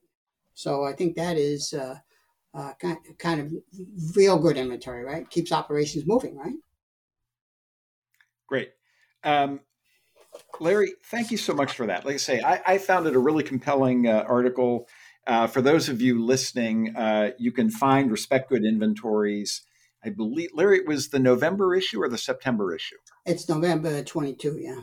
So 0.55 0.85
I 0.85 0.93
think 0.93 1.17
that 1.17 1.37
is 1.37 1.73
uh, 1.73 1.97
uh, 2.55 2.73
kind, 2.81 2.99
kind 3.19 3.41
of 3.41 3.53
real 4.17 4.39
good 4.39 4.57
inventory, 4.57 5.05
right? 5.05 5.29
Keeps 5.29 5.53
operations 5.53 6.07
moving, 6.07 6.37
right? 6.37 6.55
Great. 8.47 8.71
Um, 9.25 9.61
Larry, 10.61 10.95
thank 11.07 11.31
you 11.31 11.37
so 11.37 11.55
much 11.55 11.73
for 11.73 11.87
that. 11.87 12.05
Like 12.05 12.15
I 12.15 12.19
say, 12.19 12.41
I, 12.41 12.61
I 12.67 12.79
found 12.79 13.07
it 13.07 13.17
a 13.17 13.19
really 13.19 13.43
compelling 13.43 14.07
uh, 14.07 14.25
article. 14.29 14.89
Uh, 15.27 15.47
for 15.47 15.63
those 15.63 15.89
of 15.89 16.01
you 16.01 16.23
listening, 16.25 16.95
uh, 16.97 17.31
you 17.39 17.51
can 17.51 17.71
find 17.71 18.11
Respect 18.11 18.51
Good 18.51 18.65
Inventories. 18.65 19.63
I 20.05 20.11
believe, 20.11 20.51
Larry, 20.53 20.79
it 20.79 20.87
was 20.87 21.09
the 21.09 21.19
November 21.19 21.75
issue 21.75 22.03
or 22.03 22.09
the 22.09 22.19
September 22.19 22.75
issue? 22.75 22.97
It's 23.25 23.49
November 23.49 24.03
22, 24.03 24.59
yeah. 24.61 24.81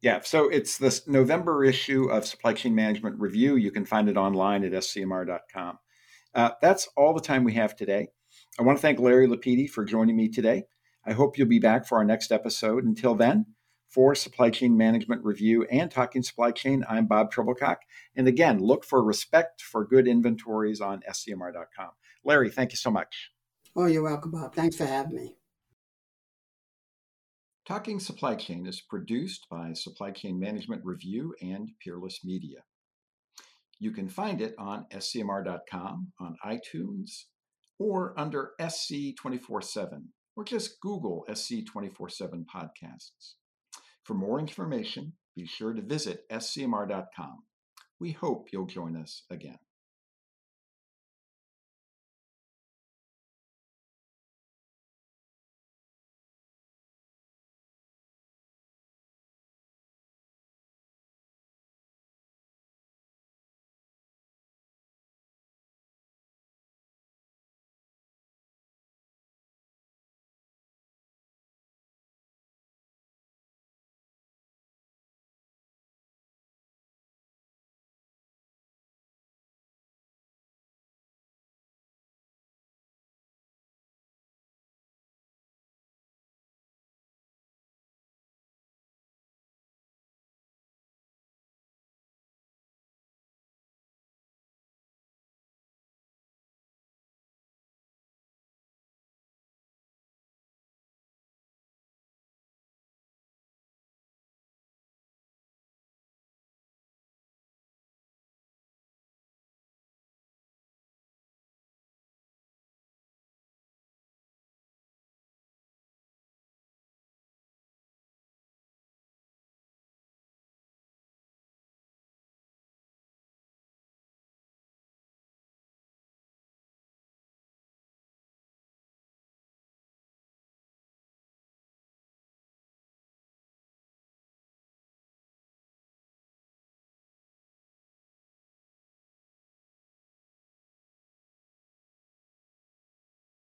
Yeah, 0.00 0.20
so 0.22 0.48
it's 0.48 0.78
the 0.78 1.00
November 1.06 1.64
issue 1.64 2.10
of 2.10 2.26
Supply 2.26 2.52
Chain 2.52 2.74
Management 2.74 3.18
Review. 3.18 3.56
You 3.56 3.70
can 3.70 3.84
find 3.84 4.08
it 4.08 4.16
online 4.16 4.62
at 4.62 4.72
scmr.com. 4.72 5.78
Uh, 6.34 6.50
that's 6.60 6.88
all 6.96 7.14
the 7.14 7.20
time 7.20 7.42
we 7.42 7.54
have 7.54 7.74
today. 7.74 8.08
I 8.58 8.62
want 8.62 8.78
to 8.78 8.82
thank 8.82 9.00
Larry 9.00 9.26
Lapide 9.26 9.70
for 9.70 9.84
joining 9.84 10.16
me 10.16 10.28
today. 10.28 10.64
I 11.06 11.12
hope 11.12 11.36
you'll 11.36 11.48
be 11.48 11.58
back 11.58 11.86
for 11.86 11.98
our 11.98 12.04
next 12.04 12.30
episode. 12.30 12.84
Until 12.84 13.14
then, 13.14 13.46
for 13.88 14.14
Supply 14.14 14.50
Chain 14.50 14.76
Management 14.76 15.24
Review 15.24 15.64
and 15.70 15.90
Talking 15.90 16.22
Supply 16.22 16.50
Chain, 16.50 16.84
I'm 16.88 17.06
Bob 17.06 17.32
Trebilcock. 17.32 17.78
And 18.14 18.28
again, 18.28 18.58
look 18.58 18.84
for 18.84 19.02
respect 19.02 19.62
for 19.62 19.84
good 19.84 20.06
inventories 20.06 20.80
on 20.80 21.02
scmr.com. 21.08 21.90
Larry, 22.24 22.50
thank 22.50 22.72
you 22.72 22.76
so 22.76 22.90
much. 22.90 23.30
Oh, 23.76 23.86
you're 23.86 24.04
welcome, 24.04 24.30
Bob. 24.30 24.54
Thanks 24.54 24.76
for 24.76 24.86
having 24.86 25.16
me. 25.16 25.36
Talking 27.66 27.98
Supply 27.98 28.36
Chain 28.36 28.66
is 28.66 28.80
produced 28.80 29.46
by 29.50 29.72
Supply 29.72 30.12
Chain 30.12 30.38
Management 30.38 30.82
Review 30.84 31.34
and 31.42 31.70
Peerless 31.82 32.20
Media. 32.22 32.58
You 33.80 33.90
can 33.90 34.08
find 34.08 34.40
it 34.40 34.54
on 34.58 34.86
scmr.com, 34.92 36.12
on 36.20 36.36
iTunes, 36.46 37.24
or 37.78 38.14
under 38.16 38.52
SC 38.68 39.16
24 39.18 39.62
7, 39.62 40.08
or 40.36 40.44
just 40.44 40.78
Google 40.80 41.26
SC 41.34 41.66
24 41.66 42.10
7 42.10 42.46
podcasts. 42.54 43.34
For 44.04 44.14
more 44.14 44.38
information, 44.38 45.14
be 45.34 45.46
sure 45.46 45.72
to 45.72 45.82
visit 45.82 46.28
scmr.com. 46.30 47.42
We 47.98 48.12
hope 48.12 48.48
you'll 48.52 48.66
join 48.66 48.96
us 48.96 49.22
again. 49.30 49.58